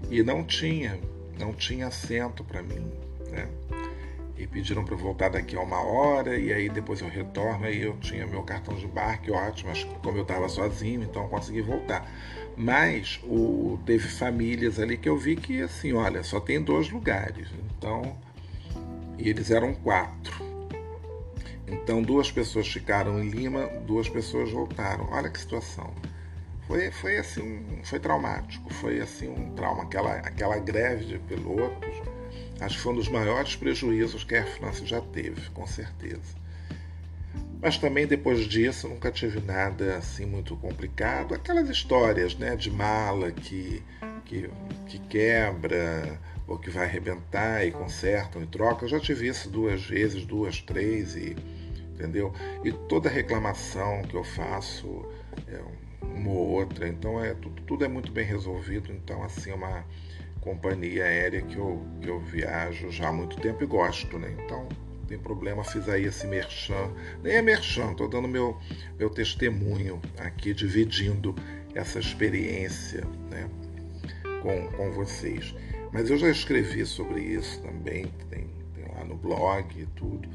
e 0.10 0.22
não 0.24 0.44
tinha, 0.44 1.00
não 1.40 1.54
tinha 1.54 1.88
assento 1.88 2.44
para 2.44 2.62
mim, 2.62 2.92
né? 3.30 3.48
E 4.38 4.46
pediram 4.46 4.84
para 4.84 4.96
voltar 4.96 5.30
daqui 5.30 5.56
a 5.56 5.62
uma 5.62 5.82
hora 5.82 6.38
e 6.38 6.52
aí 6.52 6.68
depois 6.68 7.00
eu 7.00 7.08
retorno, 7.08 7.66
aí 7.66 7.82
eu 7.82 7.96
tinha 7.98 8.28
meu 8.28 8.44
cartão 8.44 8.76
de 8.76 8.86
embarque, 8.86 9.32
ótimo, 9.32 9.70
mas 9.70 9.84
como 10.04 10.18
eu 10.18 10.24
estava 10.24 10.50
sozinho, 10.50 11.04
então 11.04 11.24
eu 11.24 11.30
consegui 11.30 11.62
voltar. 11.62 12.10
Mas 12.58 13.20
o, 13.24 13.80
teve 13.86 14.08
famílias 14.08 14.80
ali 14.80 14.98
que 14.98 15.08
eu 15.08 15.18
vi 15.18 15.36
que 15.38 15.62
assim, 15.62 15.94
olha, 15.94 16.22
só 16.22 16.40
tem 16.40 16.62
dois 16.62 16.90
lugares, 16.90 17.48
então 17.78 18.18
e 19.18 19.30
eles 19.30 19.52
eram 19.52 19.74
quatro. 19.74 20.44
Então 21.68 22.02
duas 22.02 22.30
pessoas 22.30 22.68
ficaram 22.68 23.24
em 23.24 23.30
Lima, 23.30 23.68
duas 23.88 24.08
pessoas 24.10 24.52
voltaram. 24.52 25.08
Olha 25.12 25.30
que 25.30 25.40
situação 25.40 25.92
foi, 26.68 26.92
foi 26.92 27.18
assim, 27.18 27.82
foi 27.84 28.00
traumático, 28.00 28.74
foi 28.74 29.00
assim 29.00 29.30
um 29.30 29.52
trauma, 29.52 29.84
aquela, 29.84 30.14
aquela 30.16 30.58
greve 30.58 31.06
de 31.06 31.20
pilotos, 31.20 31.96
acho 32.60 32.76
que 32.78 32.82
foi 32.82 32.94
um 32.94 32.96
dos 32.96 33.08
maiores 33.08 33.56
prejuízos 33.56 34.24
que 34.24 34.36
a 34.36 34.40
Air 34.40 34.52
France 34.58 34.86
já 34.86 35.02
teve, 35.02 35.50
com 35.52 35.68
certeza. 35.68 36.46
Mas 37.62 37.78
também 37.78 38.06
depois 38.06 38.46
disso 38.46 38.88
nunca 38.88 39.12
tive 39.12 39.40
nada 39.40 39.98
assim 39.98 40.26
muito 40.26 40.56
complicado, 40.58 41.34
aquelas 41.34 41.70
histórias, 41.70 42.36
né, 42.36 42.56
de 42.56 42.70
mala 42.70 43.32
que, 43.32 43.84
que, 44.26 44.50
que 44.88 45.00
quebra 45.00 46.20
ou 46.48 46.60
que 46.60 46.70
vai 46.70 46.86
arrebentar 46.86 47.66
e 47.66 47.72
consertam 47.72 48.44
e 48.44 48.48
trocam. 48.48 48.88
Já 48.88 49.00
tive 49.00 49.28
isso 49.28 49.50
duas 49.50 49.84
vezes, 49.84 50.26
duas, 50.26 50.62
três 50.62 51.16
e 51.16 51.36
entendeu? 51.94 52.34
E 52.64 52.72
toda 52.72 53.10
reclamação 53.10 54.04
que 54.04 54.16
eu 54.16 54.24
faço 54.24 55.06
é 55.48 55.60
uma 56.02 56.30
ou 56.30 56.48
outra. 56.50 56.88
Então 56.88 57.24
é 57.24 57.34
tudo, 57.34 57.62
tudo 57.64 57.86
é 57.86 57.88
muito 57.88 58.12
bem 58.12 58.26
resolvido. 58.26 58.92
Então 58.92 59.24
assim 59.24 59.52
é 59.52 59.56
uma 59.56 59.86
companhia 60.42 61.06
aérea 61.06 61.42
que 61.42 61.58
eu, 61.58 61.84
que 62.02 62.08
eu 62.08 62.20
viajo 62.20 62.92
já 62.92 63.10
há 63.10 63.14
muito 63.14 63.36
tempo 63.38 63.64
e 63.64 63.68
gosto, 63.68 64.18
né? 64.20 64.36
Então 64.44 64.68
tem 65.08 65.18
problema, 65.18 65.64
fiz 65.64 65.88
aí 65.90 66.06
esse 66.06 66.28
merchan. 66.28 66.92
Nem 67.24 67.36
é 67.36 67.42
merchan, 67.42 67.92
estou 67.92 68.08
dando 68.08 68.28
meu, 68.28 68.58
meu 68.98 69.10
testemunho 69.10 70.02
aqui, 70.18 70.54
dividindo 70.54 71.36
essa 71.74 72.00
experiência 72.00 73.04
né, 73.30 73.50
com, 74.42 74.68
com 74.76 74.92
vocês. 74.92 75.54
Mas 75.92 76.10
eu 76.10 76.18
já 76.18 76.30
escrevi 76.30 76.86
sobre 76.86 77.22
isso 77.22 77.62
também, 77.62 78.06
tem, 78.30 78.48
tem 78.74 78.86
lá 78.96 79.04
no 79.04 79.16
blog 79.16 79.80
e 79.80 79.86
tudo 79.88 80.28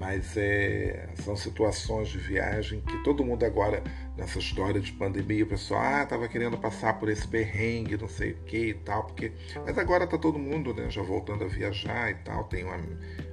mas 0.00 0.34
é, 0.34 1.10
são 1.16 1.36
situações 1.36 2.08
de 2.08 2.16
viagem 2.16 2.80
que 2.80 3.04
todo 3.04 3.22
mundo 3.22 3.44
agora, 3.44 3.82
nessa 4.16 4.38
história 4.38 4.80
de 4.80 4.90
pandemia, 4.92 5.44
o 5.44 5.46
pessoal, 5.46 5.82
ah, 5.82 6.02
estava 6.04 6.26
querendo 6.26 6.56
passar 6.56 6.98
por 6.98 7.10
esse 7.10 7.28
perrengue, 7.28 7.98
não 7.98 8.08
sei 8.08 8.32
o 8.32 8.36
que 8.44 8.68
e 8.70 8.74
tal, 8.74 9.04
porque. 9.04 9.30
Mas 9.62 9.76
agora 9.76 10.04
está 10.04 10.16
todo 10.16 10.38
mundo 10.38 10.72
né, 10.72 10.88
já 10.88 11.02
voltando 11.02 11.44
a 11.44 11.48
viajar 11.48 12.10
e 12.10 12.14
tal. 12.14 12.44
Tem 12.44 12.64
uma, 12.64 12.80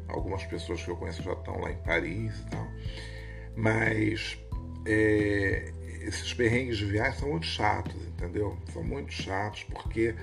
algumas 0.09 0.43
pessoas 0.43 0.83
que 0.83 0.91
eu 0.91 0.97
conheço 0.97 1.23
já 1.23 1.31
estão 1.31 1.57
lá 1.57 1.71
em 1.71 1.77
Paris 1.77 2.37
e 2.37 2.49
tal. 2.49 2.67
Mas 3.55 4.37
é, 4.85 5.71
esses 6.01 6.33
perrengues 6.33 6.79
de 6.79 6.85
viagem 6.85 7.17
são 7.17 7.29
muito 7.29 7.45
chatos, 7.45 7.95
entendeu? 8.07 8.57
São 8.73 8.83
muito 8.83 9.13
chatos 9.13 9.63
porque 9.63 10.13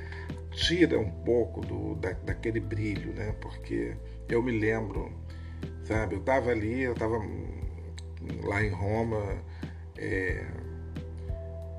tira 0.51 0.99
um 0.99 1.11
pouco 1.11 1.63
do, 1.63 1.95
da, 1.95 2.13
daquele 2.13 2.61
brilho, 2.61 3.15
né? 3.15 3.35
Porque 3.41 3.97
eu 4.29 4.43
me 4.43 4.53
lembro 4.53 5.24
sabe? 5.85 6.15
Eu 6.15 6.21
estava 6.21 6.51
ali, 6.51 6.83
eu 6.83 6.93
estava 6.93 7.19
lá 8.43 8.63
em 8.63 8.71
Roma, 8.71 9.39
é, 9.97 10.45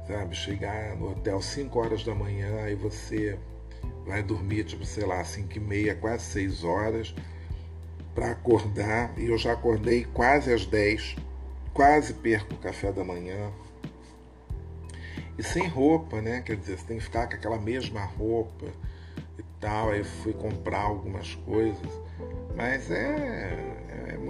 sabe? 0.08 0.36
Chegar 0.36 0.96
no 0.96 1.12
hotel 1.12 1.42
5 1.42 1.80
horas 1.80 2.04
da 2.04 2.14
manhã 2.14 2.70
e 2.70 2.76
você 2.76 3.38
vai 4.06 4.24
dormir, 4.24 4.64
tipo, 4.64 4.86
sei 4.86 5.06
lá, 5.06 5.24
5 5.24 5.58
e 5.58 5.60
meia, 5.60 5.96
quase 5.96 6.24
6 6.26 6.64
horas 6.64 7.16
para 8.14 8.32
acordar. 8.32 9.14
E 9.18 9.26
eu 9.26 9.38
já 9.38 9.54
acordei 9.54 10.06
quase 10.06 10.54
às 10.54 10.66
10, 10.66 11.16
quase 11.74 12.14
perco 12.14 12.54
o 12.54 12.58
café 12.58 12.92
da 12.92 13.04
manhã. 13.04 13.52
E 15.38 15.44
sem 15.44 15.68
roupa, 15.68 16.22
né? 16.22 16.42
Quer 16.42 16.56
dizer, 16.56 16.78
você 16.78 16.86
tem 16.86 16.98
que 16.98 17.04
ficar 17.04 17.28
com 17.28 17.36
aquela 17.36 17.60
mesma 17.60 18.06
roupa 18.06 18.68
e 19.38 19.44
tal. 19.60 19.90
Aí 19.90 20.04
fui 20.04 20.32
comprar 20.32 20.84
algumas 20.84 21.36
coisas. 21.36 21.92
Mas 22.56 22.90
é 22.90 23.75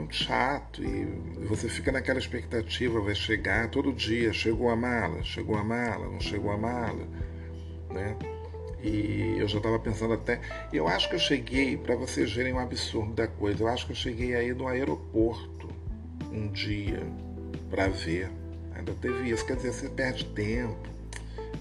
muito 0.06 0.15
chato 0.15 0.84
e 0.84 1.06
você 1.48 1.68
fica 1.68 1.91
naquela 1.91 2.20
expectativa, 2.20 3.02
vai 3.02 3.15
chegar 3.15 3.70
todo 3.70 3.91
dia, 3.91 4.32
chegou 4.32 4.70
a 4.70 4.76
mala, 4.76 5.24
chegou 5.24 5.58
a 5.58 5.63
mala, 5.63 6.08
não 6.08 6.22
chegou 6.22 6.52
a 6.52 6.58
mala, 6.58 7.08
né? 7.91 8.15
E 8.84 9.38
eu 9.39 9.48
já 9.48 9.58
estava 9.58 9.80
pensando 9.80 10.13
até, 10.13 10.39
eu 10.72 10.88
acho 10.88 11.10
que 11.10 11.15
eu 11.15 11.20
cheguei, 11.20 11.76
para 11.76 11.96
vocês 11.96 12.32
verem 12.32 12.54
o 12.54 12.60
absurdo 12.60 13.13
da 13.13 13.28
coisa, 13.28 13.63
eu 13.63 13.68
acho 13.68 13.88
que 13.88 13.94
eu 13.94 13.96
cheguei 13.96 14.36
aí 14.36 14.54
no 14.54 14.68
aeroporto 14.68 15.70
um 16.32 16.50
dia 16.50 17.02
para 17.70 17.88
ver. 17.88 18.30
Ainda 18.76 18.94
teve 18.94 19.32
isso, 19.32 19.44
quer 19.46 19.56
dizer, 19.56 19.74
você 19.74 19.89
perde 19.89 20.26
tempo. 20.26 20.78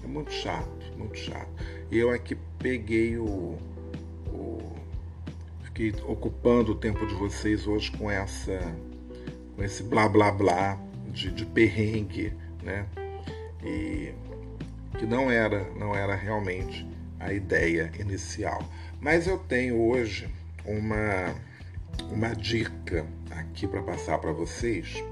É 0.03 0.07
muito 0.07 0.31
chato, 0.31 0.85
muito 0.97 1.17
chato. 1.17 1.49
E 1.89 1.97
eu 1.97 2.11
aqui 2.11 2.37
peguei 2.59 3.17
o, 3.17 3.57
fiquei 5.75 5.93
ocupando 6.05 6.71
o 6.71 6.75
tempo 6.75 7.05
de 7.05 7.13
vocês 7.15 7.67
hoje 7.67 7.91
com 7.91 8.09
essa 8.09 8.59
com 9.55 9.63
esse 9.63 9.83
blá 9.83 10.07
blá 10.07 10.31
blá 10.31 10.79
de, 11.11 11.29
de 11.31 11.45
perrengue, 11.45 12.33
né? 12.63 12.85
E 13.61 14.13
que 14.97 15.05
não 15.05 15.29
era 15.29 15.69
não 15.73 15.93
era 15.93 16.15
realmente 16.15 16.87
a 17.19 17.33
ideia 17.33 17.91
inicial. 17.99 18.63
Mas 19.01 19.27
eu 19.27 19.37
tenho 19.37 19.75
hoje 19.75 20.29
uma 20.63 21.35
uma 22.09 22.33
dica 22.33 23.05
aqui 23.31 23.67
para 23.67 23.83
passar 23.83 24.17
para 24.19 24.31
vocês 24.31 25.03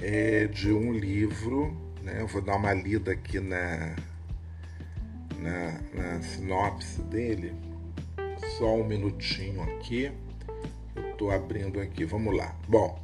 é 0.00 0.46
de 0.46 0.72
um 0.72 0.90
livro, 0.90 1.76
né? 2.02 2.16
Eu 2.20 2.26
vou 2.26 2.40
dar 2.40 2.56
uma 2.56 2.72
lida 2.72 3.12
aqui 3.12 3.38
na 3.40 3.94
na, 5.38 5.80
na 5.92 6.22
sinopse 6.22 7.02
dele 7.02 7.71
só 8.58 8.74
um 8.74 8.84
minutinho 8.84 9.62
aqui. 9.62 10.10
Eu 10.94 11.10
estou 11.10 11.30
abrindo 11.30 11.80
aqui, 11.80 12.04
vamos 12.04 12.36
lá. 12.36 12.54
Bom, 12.68 12.98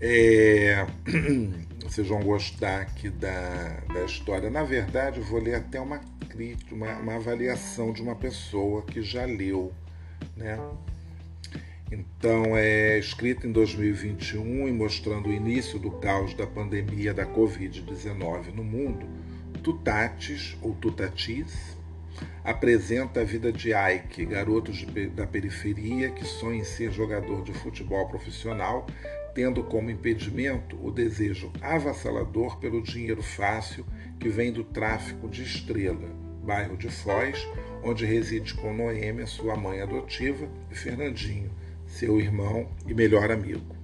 é... 0.00 0.86
vocês 1.82 2.08
vão 2.08 2.20
gostar 2.20 2.82
aqui 2.82 3.08
da, 3.08 3.80
da 3.92 4.04
história. 4.04 4.50
Na 4.50 4.64
verdade, 4.64 5.20
eu 5.20 5.24
vou 5.24 5.40
ler 5.40 5.54
até 5.54 5.80
uma 5.80 6.00
crítica, 6.28 6.74
uma, 6.74 6.96
uma 6.98 7.14
avaliação 7.14 7.92
de 7.92 8.02
uma 8.02 8.14
pessoa 8.14 8.82
que 8.82 9.02
já 9.02 9.24
leu, 9.24 9.72
né? 10.36 10.58
Então, 11.90 12.56
é 12.56 12.98
escrito 12.98 13.46
em 13.46 13.52
2021 13.52 14.66
e 14.66 14.72
mostrando 14.72 15.28
o 15.28 15.32
início 15.32 15.78
do 15.78 15.92
caos 15.92 16.34
da 16.34 16.46
pandemia 16.46 17.14
da 17.14 17.24
Covid-19 17.24 18.52
no 18.52 18.64
mundo, 18.64 19.06
Tutatis 19.62 20.56
ou 20.60 20.74
Tutatis 20.74 21.75
apresenta 22.44 23.20
a 23.20 23.24
vida 23.24 23.52
de 23.52 23.70
Ike, 23.72 24.24
garoto 24.24 24.72
da 25.14 25.26
periferia 25.26 26.10
que 26.10 26.24
sonha 26.24 26.60
em 26.60 26.64
ser 26.64 26.92
jogador 26.92 27.42
de 27.42 27.52
futebol 27.52 28.08
profissional, 28.08 28.86
tendo 29.34 29.62
como 29.64 29.90
impedimento 29.90 30.78
o 30.82 30.90
desejo 30.90 31.52
avassalador 31.60 32.58
pelo 32.58 32.82
dinheiro 32.82 33.22
fácil 33.22 33.84
que 34.18 34.28
vem 34.28 34.52
do 34.52 34.64
tráfico 34.64 35.28
de 35.28 35.42
Estrela, 35.42 36.08
bairro 36.42 36.76
de 36.76 36.88
Foz, 36.88 37.46
onde 37.82 38.06
reside 38.06 38.54
com 38.54 38.72
Noêmia, 38.72 39.26
sua 39.26 39.56
mãe 39.56 39.80
adotiva, 39.80 40.48
e 40.70 40.74
Fernandinho, 40.74 41.50
seu 41.86 42.20
irmão 42.20 42.68
e 42.86 42.94
melhor 42.94 43.30
amigo. 43.30 43.76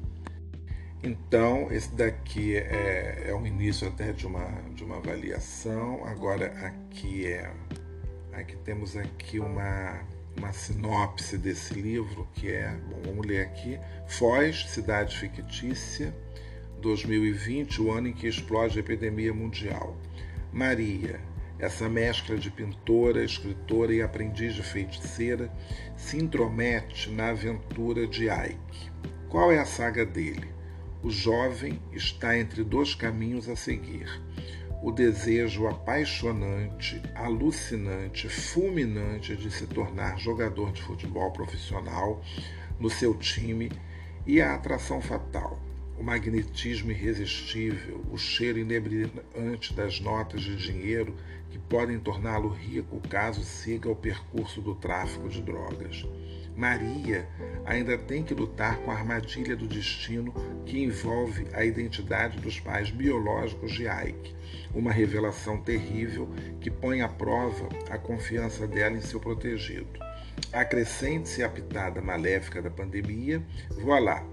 Então, 1.03 1.67
esse 1.73 1.93
daqui 1.95 2.57
é, 2.57 3.25
é 3.27 3.35
o 3.35 3.45
início 3.45 3.89
até 3.89 4.13
de 4.13 4.25
uma, 4.25 4.47
de 4.73 4.85
uma 4.85 4.99
avaliação. 4.99 6.05
Agora, 6.07 6.47
aqui 6.65 7.27
é 7.27 7.51
aqui 8.33 8.57
temos 8.57 8.97
aqui 8.97 9.39
uma, 9.39 10.01
uma 10.37 10.53
sinopse 10.53 11.37
desse 11.37 11.75
livro, 11.75 12.27
que 12.35 12.51
é, 12.51 12.75
bom, 12.89 13.01
vamos 13.05 13.27
ler 13.27 13.43
aqui, 13.43 13.79
Foz, 14.07 14.67
Cidade 14.69 15.17
Fictícia, 15.19 16.15
2020, 16.81 17.81
o 17.81 17.93
ano 17.93 18.09
em 18.09 18.13
que 18.13 18.27
explode 18.27 18.79
a 18.79 18.81
epidemia 18.81 19.33
mundial. 19.33 19.97
Maria, 20.53 21.21
essa 21.59 21.89
mescla 21.89 22.37
de 22.37 22.51
pintora, 22.51 23.25
escritora 23.25 23.95
e 23.95 24.03
aprendiz 24.03 24.55
de 24.55 24.63
feiticeira, 24.63 25.51
se 25.97 26.17
intromete 26.17 27.11
na 27.11 27.29
aventura 27.29 28.07
de 28.07 28.29
Ike. 28.29 28.91
Qual 29.29 29.53
é 29.53 29.59
a 29.59 29.65
saga 29.65 30.05
dele? 30.05 30.51
O 31.03 31.11
jovem 31.11 31.81
está 31.93 32.37
entre 32.37 32.63
dois 32.65 32.95
caminhos 32.95 33.49
a 33.49 33.57
seguir: 33.57 34.09
o 34.83 34.91
desejo 34.91 35.69
apaixonante, 35.69 37.01
alucinante, 37.15 38.29
fulminante 38.29 39.37
de 39.37 39.51
se 39.51 39.67
tornar 39.67 40.19
jogador 40.19 40.73
de 40.73 40.83
futebol 40.83 41.31
profissional 41.31 42.21
no 42.79 42.91
seu 42.91 43.15
time 43.15 43.71
e 44.27 44.41
a 44.41 44.55
atração 44.55 45.01
fatal 45.01 45.59
o 46.03 46.05
magnetismo 46.05 46.91
irresistível, 46.91 48.05
o 48.11 48.19
cheiro 48.19 48.59
inebriante 48.59 49.73
das 49.73 50.01
notas 50.01 50.43
de 50.43 50.57
dinheiro 50.57 51.15
que 51.49 51.59
podem 51.59 51.99
torná-lo 51.99 52.49
rico 52.49 53.01
caso 53.09 53.45
siga 53.45 53.89
o 53.89 53.95
percurso 53.95 54.61
do 54.61 54.75
tráfico 54.75 55.29
de 55.29 55.41
drogas. 55.41 56.05
Maria 56.57 57.29
ainda 57.65 57.97
tem 57.97 58.23
que 58.23 58.35
lutar 58.35 58.79
com 58.79 58.91
a 58.91 58.95
armadilha 58.95 59.57
do 59.57 59.67
destino 59.67 60.33
que 60.67 60.83
envolve 60.83 61.47
a 61.53 61.65
identidade 61.65 62.39
dos 62.39 62.61
pais 62.61 62.91
biológicos 62.91 63.73
de 63.73 63.87
Ike, 63.87 64.35
uma 64.75 64.93
revelação 64.93 65.61
terrível 65.61 66.29
que 66.61 66.71
põe 66.71 67.01
à 67.01 67.09
prova 67.09 67.69
a 67.91 67.99
confiança 67.99 68.67
dela 68.67 68.97
em 68.97 69.01
seu 69.01 69.21
protegido. 69.21 69.99
Acrescente-se 70.53 71.43
a 71.43 71.49
pitada 71.49 72.01
maléfica 72.01 72.61
da 72.61 72.71
pandemia, 72.71 73.43
voilá! 73.71 74.25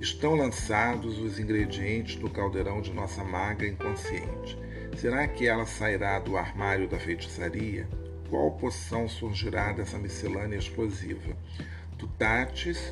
Estão 0.00 0.34
lançados 0.34 1.18
os 1.18 1.38
ingredientes 1.38 2.16
do 2.16 2.28
caldeirão 2.28 2.80
de 2.80 2.92
nossa 2.92 3.24
maga 3.24 3.66
inconsciente. 3.66 4.58
Será 4.96 5.26
que 5.26 5.46
ela 5.46 5.64
sairá 5.64 6.18
do 6.18 6.36
armário 6.36 6.88
da 6.88 6.98
feitiçaria? 6.98 7.88
Qual 8.34 8.50
poção 8.50 9.08
surgirá 9.08 9.70
dessa 9.70 9.96
miscelânea 9.96 10.58
explosiva? 10.58 11.36
Tutatis, 11.96 12.90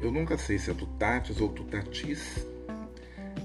eu 0.00 0.12
nunca 0.12 0.38
sei 0.38 0.56
se 0.56 0.70
é 0.70 0.74
Tutatis 0.74 1.40
ou 1.40 1.48
Tutatis, 1.48 2.46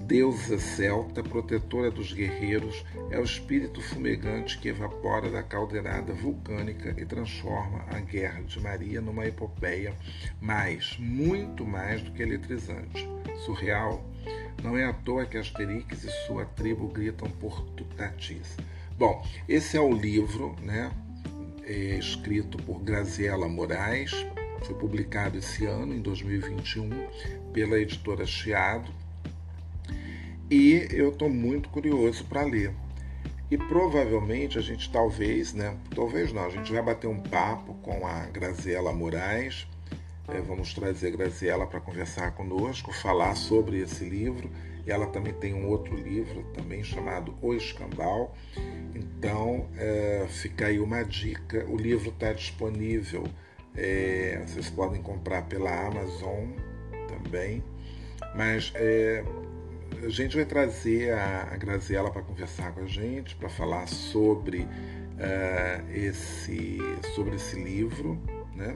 deusa 0.02 0.60
celta, 0.60 1.24
protetora 1.24 1.90
dos 1.90 2.14
guerreiros, 2.14 2.86
é 3.10 3.18
o 3.18 3.24
espírito 3.24 3.82
fumegante 3.82 4.60
que 4.60 4.68
evapora 4.68 5.32
da 5.32 5.42
caldeirada 5.42 6.14
vulcânica 6.14 6.94
e 7.02 7.04
transforma 7.04 7.84
a 7.90 8.00
guerra 8.00 8.44
de 8.44 8.60
Maria 8.60 9.02
numa 9.02 9.26
epopeia 9.26 9.96
mais, 10.40 10.96
muito 11.00 11.66
mais 11.66 12.04
do 12.04 12.12
que 12.12 12.22
eletrizante. 12.22 13.10
Surreal? 13.44 14.06
Não 14.62 14.78
é 14.78 14.86
à 14.86 14.94
toa 14.94 15.26
que 15.26 15.40
Asterix 15.40 16.04
e 16.04 16.12
sua 16.28 16.46
tribo 16.46 16.90
gritam 16.90 17.28
por 17.28 17.60
Tutatis. 17.72 18.56
Bom, 19.00 19.26
esse 19.50 19.76
é 19.76 19.82
o 19.82 19.92
livro, 19.92 20.56
né, 20.62 20.92
é, 21.66 21.98
escrito 21.98 22.58
por 22.64 22.80
Graziela 22.82 23.48
Moraes, 23.48 24.12
foi 24.64 24.76
publicado 24.76 25.38
esse 25.38 25.66
ano, 25.66 25.94
em 25.94 26.02
2021, 26.02 26.90
pela 27.52 27.80
editora 27.80 28.26
Chiado, 28.26 28.92
e 30.50 30.88
eu 30.92 31.10
estou 31.10 31.30
muito 31.30 31.70
curioso 31.70 32.24
para 32.26 32.44
ler. 32.44 32.74
E 33.50 33.58
provavelmente 33.58 34.58
a 34.58 34.62
gente 34.62 34.92
talvez, 34.92 35.54
né? 35.54 35.78
Talvez 35.94 36.32
não, 36.34 36.46
a 36.46 36.50
gente 36.50 36.72
vai 36.72 36.82
bater 36.82 37.08
um 37.08 37.20
papo 37.20 37.74
com 37.76 38.06
a 38.06 38.26
Graziela 38.28 38.92
Moraes. 38.92 39.68
É, 40.28 40.40
vamos 40.42 40.74
trazer 40.74 41.08
a 41.08 41.12
Graziela 41.12 41.68
para 41.68 41.80
conversar 41.80 42.32
conosco, 42.32 42.94
falar 42.94 43.36
sobre 43.36 43.80
esse 43.80 44.06
livro. 44.06 44.50
Ela 44.86 45.08
também 45.08 45.34
tem 45.34 45.54
um 45.54 45.68
outro 45.68 45.96
livro 45.96 46.44
também 46.54 46.84
chamado 46.84 47.36
O 47.42 47.54
Escambau. 47.54 48.36
Então 48.94 49.68
é, 49.78 50.26
fica 50.30 50.68
aí 50.68 50.80
uma 50.80 51.04
dica. 51.04 51.66
O 51.70 51.78
livro 51.78 52.10
está 52.10 52.34
disponível, 52.34 53.24
é, 53.76 54.44
vocês 54.46 54.70
podem 54.70 55.02
comprar 55.02 55.44
pela 55.44 55.88
Amazon 55.88 56.50
também. 57.08 57.64
Mas 58.36 58.72
é, 58.76 59.24
a 60.04 60.10
gente 60.10 60.36
vai 60.36 60.46
trazer 60.46 61.14
a, 61.14 61.50
a 61.54 61.58
Graziela 61.58 62.12
para 62.12 62.22
conversar 62.22 62.74
com 62.74 62.82
a 62.82 62.86
gente, 62.86 63.36
para 63.36 63.50
falar 63.50 63.88
sobre, 63.88 64.62
uh, 64.62 65.92
esse, 65.94 66.78
sobre 67.16 67.36
esse 67.36 67.62
livro, 67.62 68.20
né? 68.56 68.76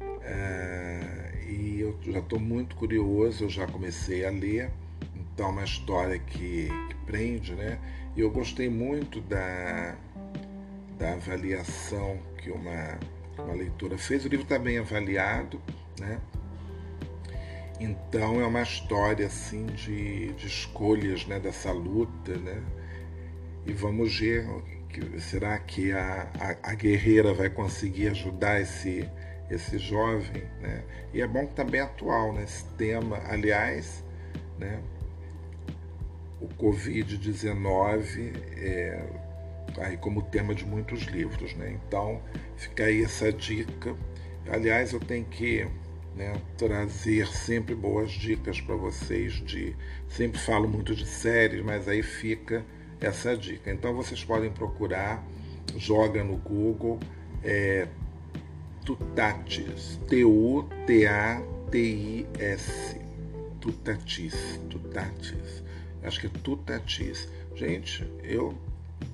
Uh, 0.00 1.48
e 1.48 1.80
eu 1.80 1.96
já 2.12 2.18
estou 2.18 2.38
muito 2.38 2.76
curioso, 2.76 3.44
eu 3.44 3.48
já 3.48 3.66
comecei 3.66 4.24
a 4.24 4.30
ler, 4.30 4.70
então 5.36 5.48
é 5.48 5.50
uma 5.50 5.64
história 5.64 6.18
que, 6.18 6.70
que 6.88 6.94
prende, 7.04 7.54
né? 7.54 7.78
E 8.16 8.20
eu 8.22 8.30
gostei 8.30 8.70
muito 8.70 9.20
da, 9.20 9.94
da 10.98 11.12
avaliação 11.12 12.18
que 12.38 12.50
uma, 12.50 12.98
uma 13.38 13.52
leitura 13.52 13.98
fez. 13.98 14.24
O 14.24 14.28
livro 14.28 14.44
está 14.44 14.58
bem 14.58 14.78
avaliado, 14.78 15.60
né? 16.00 16.18
Então 17.78 18.40
é 18.40 18.46
uma 18.46 18.62
história 18.62 19.26
assim 19.26 19.66
de, 19.66 20.32
de 20.32 20.46
escolhas 20.46 21.26
né, 21.26 21.38
dessa 21.38 21.70
luta, 21.70 22.34
né? 22.38 22.62
E 23.66 23.74
vamos 23.74 24.18
ver, 24.18 24.48
será 25.18 25.58
que 25.58 25.92
a, 25.92 26.30
a, 26.40 26.70
a, 26.70 26.74
guerreira 26.74 27.34
vai 27.34 27.50
conseguir 27.50 28.08
ajudar 28.08 28.58
esse, 28.58 29.06
esse 29.50 29.76
jovem? 29.76 30.44
Né? 30.62 30.82
E 31.12 31.20
é 31.20 31.26
bom 31.26 31.46
que 31.46 31.52
também 31.52 31.82
é 31.82 31.84
atual, 31.84 32.32
né? 32.32 32.44
Esse 32.44 32.64
tema, 32.78 33.20
aliás, 33.28 34.02
né? 34.58 34.80
O 36.40 36.48
Covid-19 36.48 38.32
é 38.58 39.26
aí 39.78 39.96
como 39.96 40.22
tema 40.22 40.54
de 40.54 40.64
muitos 40.64 41.02
livros, 41.02 41.54
né? 41.54 41.78
Então 41.86 42.20
fica 42.56 42.84
aí 42.84 43.02
essa 43.02 43.32
dica. 43.32 43.94
Aliás, 44.48 44.92
eu 44.92 45.00
tenho 45.00 45.24
que 45.24 45.66
né, 46.14 46.40
trazer 46.56 47.26
sempre 47.26 47.74
boas 47.74 48.10
dicas 48.12 48.60
para 48.60 48.76
vocês 48.76 49.34
de 49.34 49.76
sempre 50.08 50.38
falo 50.38 50.68
muito 50.68 50.94
de 50.94 51.04
séries, 51.06 51.62
mas 51.64 51.88
aí 51.88 52.02
fica 52.02 52.64
essa 53.00 53.36
dica. 53.36 53.70
Então 53.70 53.94
vocês 53.94 54.24
podem 54.24 54.50
procurar, 54.50 55.22
joga 55.76 56.24
no 56.24 56.36
Google 56.36 56.98
é, 57.44 57.86
Tutatis, 58.84 60.00
T-U-T-A-T-I-S, 60.08 60.66
Tutatis, 63.60 64.60
Tutatis, 64.70 65.65
acho 66.02 66.20
que 66.20 66.26
é 66.26 66.30
Tutatis. 66.42 67.28
Gente, 67.54 68.06
eu 68.22 68.56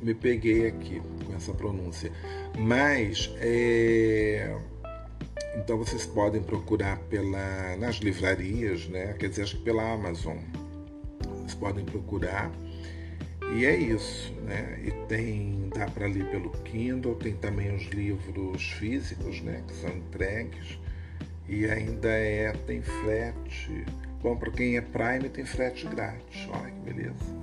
me 0.01 0.15
peguei 0.15 0.67
aqui 0.67 1.01
com 1.27 1.35
essa 1.35 1.53
pronúncia, 1.53 2.13
mas 2.59 3.31
é 3.37 4.57
então 5.55 5.77
vocês 5.77 6.07
podem 6.07 6.43
procurar 6.43 6.99
pela, 7.11 7.77
nas 7.77 7.97
livrarias, 7.97 8.89
né? 8.89 9.15
quer 9.19 9.29
dizer, 9.29 9.43
acho 9.43 9.59
que 9.59 9.65
pela 9.65 9.93
Amazon. 9.93 10.39
Vocês 11.29 11.55
podem 11.55 11.85
procurar. 11.85 12.51
E 13.55 13.67
é 13.67 13.77
isso, 13.77 14.33
né? 14.45 14.81
E 14.83 14.91
tem, 15.09 15.69
dá 15.75 15.87
para 15.87 16.07
ler 16.07 16.25
pelo 16.31 16.51
Kindle, 16.51 17.17
tem 17.17 17.35
também 17.35 17.75
os 17.75 17.83
livros 17.89 18.63
físicos, 18.79 19.43
né? 19.43 19.63
Que 19.69 19.75
são 19.75 19.91
entregues. 19.91 20.79
E 21.47 21.67
ainda 21.67 22.09
é, 22.09 22.53
tem 22.67 22.81
frete. 22.81 23.85
Bom, 24.23 24.37
para 24.37 24.53
quem 24.53 24.77
é 24.77 24.81
Prime 24.81 25.29
tem 25.29 25.45
frete 25.45 25.87
grátis. 25.87 26.49
Olha 26.49 26.71
que 26.71 26.81
beleza. 26.81 27.43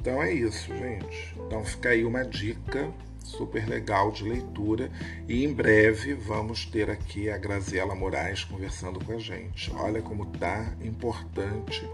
Então 0.00 0.20
é 0.20 0.32
isso, 0.32 0.76
gente. 0.76 1.36
Então 1.46 1.64
fica 1.64 1.90
aí 1.90 2.04
uma 2.04 2.24
dica 2.24 2.92
super 3.24 3.68
legal 3.68 4.10
de 4.10 4.24
leitura 4.24 4.90
e 5.28 5.44
em 5.44 5.54
breve 5.54 6.12
vamos 6.12 6.66
ter 6.66 6.90
aqui 6.90 7.30
a 7.30 7.38
Graziela 7.38 7.94
Moraes 7.94 8.42
conversando 8.44 9.02
com 9.04 9.12
a 9.12 9.18
gente. 9.18 9.72
Olha 9.76 10.02
como 10.02 10.26
tá 10.26 10.72
importante 10.82 11.88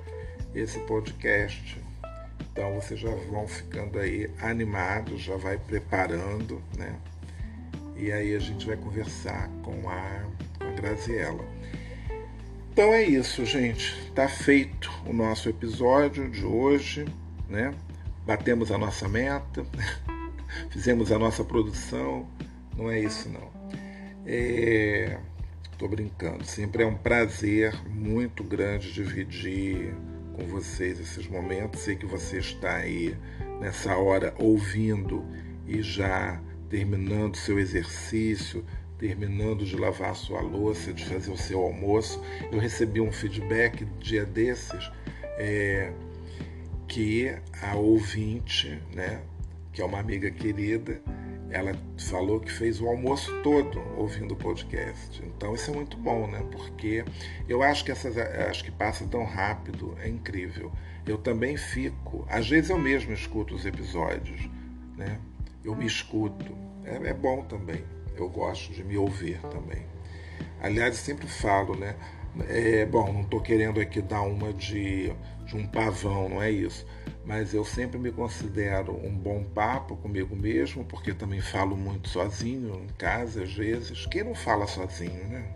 esse 0.54 0.78
podcast. 0.80 1.78
Então 2.50 2.74
vocês 2.74 2.98
já 2.98 3.11
vão 3.30 3.46
ficando 3.46 3.98
aí 3.98 4.30
animados, 4.40 5.20
já 5.20 5.36
vai 5.36 5.59
preparando, 5.59 6.62
né? 6.76 6.98
E 7.94 8.11
aí 8.11 8.34
a 8.34 8.38
gente 8.38 8.66
vai 8.66 8.76
conversar 8.76 9.48
com 9.62 9.88
a, 9.88 10.24
com 10.59 10.64
a 10.64 10.72
Graziela. 10.72 11.57
Então 12.78 12.94
é 12.94 13.02
isso, 13.02 13.44
gente. 13.44 13.92
Tá 14.14 14.28
feito 14.28 14.88
o 15.04 15.12
nosso 15.12 15.48
episódio 15.48 16.30
de 16.30 16.44
hoje, 16.44 17.06
né? 17.48 17.74
Batemos 18.24 18.70
a 18.70 18.78
nossa 18.78 19.08
meta. 19.08 19.66
fizemos 20.70 21.10
a 21.10 21.18
nossa 21.18 21.42
produção, 21.42 22.30
não 22.76 22.88
é 22.88 23.00
isso 23.00 23.28
não. 23.30 23.50
É, 24.24 25.18
Tô 25.76 25.88
brincando. 25.88 26.44
Sempre 26.44 26.84
é 26.84 26.86
um 26.86 26.94
prazer 26.94 27.74
muito 27.90 28.44
grande 28.44 28.92
dividir 28.92 29.92
com 30.36 30.46
vocês 30.46 31.00
esses 31.00 31.26
momentos. 31.26 31.80
Sei 31.80 31.96
que 31.96 32.06
você 32.06 32.38
está 32.38 32.76
aí 32.76 33.16
nessa 33.60 33.96
hora 33.96 34.32
ouvindo 34.38 35.26
e 35.66 35.82
já 35.82 36.40
terminando 36.70 37.34
seu 37.34 37.58
exercício, 37.58 38.64
terminando 38.99 39.64
de 39.64 39.76
lavar 39.76 40.14
sua 40.14 40.40
louça, 40.40 40.92
de 40.92 41.05
fazer 41.05 41.30
o 41.30 41.36
seu 41.36 41.61
almoço. 41.61 42.22
Eu 42.51 42.59
recebi 42.59 43.01
um 43.01 43.12
feedback 43.12 43.84
dia 44.01 44.24
desses 44.24 44.90
é, 45.38 45.92
que 46.86 47.34
a 47.62 47.76
ouvinte, 47.76 48.82
né, 48.94 49.22
que 49.72 49.80
é 49.80 49.84
uma 49.84 50.01
amiga 50.01 50.30
querida, 50.30 51.01
ela 51.51 51.72
falou 52.11 52.40
que 52.40 52.53
fez 52.53 52.80
o 52.80 52.86
almoço 52.86 53.32
todo 53.42 53.80
ouvindo 53.96 54.34
o 54.34 54.36
podcast. 54.36 55.22
Então 55.24 55.55
isso 55.55 55.70
é 55.70 55.74
muito 55.74 55.96
bom, 55.96 56.26
né? 56.26 56.44
Porque 56.51 57.05
eu 57.49 57.62
acho 57.62 57.84
que 57.84 57.90
essas 57.90 58.16
acho 58.18 58.64
que 58.64 58.70
passa 58.70 59.07
tão 59.07 59.24
rápido, 59.24 59.96
é 60.01 60.09
incrível. 60.09 60.70
Eu 61.07 61.16
também 61.16 61.57
fico, 61.57 62.26
às 62.28 62.49
vezes 62.49 62.68
eu 62.68 62.78
mesmo 62.78 63.12
escuto 63.12 63.55
os 63.55 63.64
episódios, 63.64 64.49
né? 64.96 65.18
Eu 65.64 65.74
me 65.74 65.86
escuto. 65.86 66.55
É, 66.84 67.09
é 67.09 67.14
bom 67.14 67.42
também. 67.44 67.82
Eu 68.20 68.28
gosto 68.28 68.72
de 68.72 68.84
me 68.84 68.96
ouvir 68.96 69.40
também. 69.42 69.86
Aliás, 70.60 70.96
sempre 70.96 71.26
falo, 71.26 71.76
né? 71.76 71.96
É, 72.48 72.84
bom, 72.86 73.12
não 73.12 73.22
estou 73.22 73.40
querendo 73.40 73.80
aqui 73.80 74.00
dar 74.00 74.22
uma 74.22 74.52
de, 74.52 75.12
de 75.44 75.56
um 75.56 75.66
pavão, 75.66 76.28
não 76.28 76.42
é 76.42 76.50
isso 76.50 76.86
mas 77.28 77.52
eu 77.52 77.62
sempre 77.62 77.98
me 77.98 78.10
considero 78.10 78.96
um 79.06 79.14
bom 79.14 79.44
papo 79.44 79.94
comigo 79.96 80.34
mesmo, 80.34 80.82
porque 80.82 81.12
também 81.12 81.42
falo 81.42 81.76
muito 81.76 82.08
sozinho 82.08 82.82
em 82.82 82.88
casa 82.94 83.42
às 83.42 83.52
vezes. 83.52 84.06
Quem 84.06 84.24
não 84.24 84.34
fala 84.34 84.66
sozinho, 84.66 85.28
né? 85.28 85.54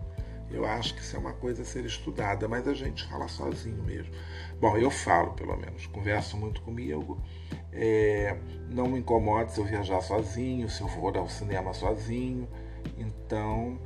Eu 0.51 0.67
acho 0.67 0.93
que 0.93 1.01
isso 1.01 1.15
é 1.15 1.19
uma 1.19 1.33
coisa 1.33 1.63
a 1.63 1.65
ser 1.65 1.83
estudada, 1.83 2.47
mas 2.47 2.67
a 2.67 2.75
gente 2.75 3.03
fala 3.05 3.27
sozinho 3.27 3.81
mesmo. 3.81 4.13
Bom, 4.61 4.77
eu 4.77 4.91
falo 4.91 5.33
pelo 5.33 5.57
menos, 5.57 5.87
converso 5.87 6.37
muito 6.37 6.61
comigo. 6.61 7.19
É, 7.71 8.37
não 8.69 8.87
me 8.87 8.99
incomoda 8.99 9.49
se 9.49 9.59
eu 9.59 9.65
viajar 9.65 10.01
sozinho, 10.01 10.69
se 10.69 10.81
eu 10.81 10.87
for 10.87 11.17
ao 11.17 11.29
cinema 11.29 11.73
sozinho. 11.73 12.47
Então, 12.97 13.79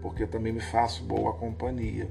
porque 0.00 0.26
também 0.26 0.52
me 0.52 0.60
faço 0.60 1.04
boa 1.04 1.34
companhia. 1.34 2.10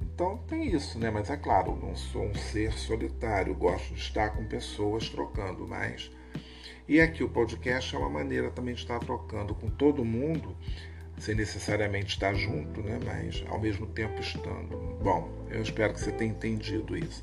Então 0.00 0.38
tem 0.48 0.74
isso, 0.74 0.98
né? 0.98 1.10
Mas 1.10 1.28
é 1.28 1.36
claro, 1.36 1.76
não 1.76 1.94
sou 1.94 2.22
um 2.22 2.34
ser 2.34 2.72
solitário, 2.72 3.54
gosto 3.54 3.94
de 3.94 4.00
estar 4.00 4.30
com 4.30 4.46
pessoas 4.46 5.10
trocando 5.10 5.68
mais. 5.68 6.10
E 6.88 7.00
aqui 7.00 7.22
o 7.22 7.28
podcast 7.28 7.94
é 7.94 7.98
uma 7.98 8.08
maneira 8.08 8.50
também 8.50 8.74
de 8.74 8.80
estar 8.80 8.98
trocando 9.00 9.54
com 9.54 9.68
todo 9.68 10.04
mundo, 10.04 10.56
sem 11.18 11.34
necessariamente 11.34 12.14
estar 12.14 12.32
junto, 12.32 12.80
né? 12.80 12.98
Mas 13.04 13.44
ao 13.50 13.60
mesmo 13.60 13.86
tempo 13.86 14.20
estando. 14.20 14.78
Bom, 15.02 15.28
eu 15.50 15.60
espero 15.60 15.92
que 15.92 16.00
você 16.00 16.12
tenha 16.12 16.30
entendido 16.30 16.96
isso. 16.96 17.22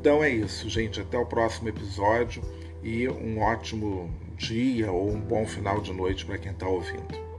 Então 0.00 0.22
é 0.22 0.30
isso, 0.30 0.68
gente. 0.68 1.00
Até 1.00 1.18
o 1.18 1.26
próximo 1.26 1.68
episódio 1.68 2.42
e 2.82 3.08
um 3.08 3.40
ótimo 3.40 4.10
dia 4.36 4.92
ou 4.92 5.10
um 5.10 5.20
bom 5.20 5.46
final 5.46 5.80
de 5.80 5.92
noite 5.92 6.24
para 6.24 6.38
quem 6.38 6.52
está 6.52 6.68
ouvindo. 6.68 7.33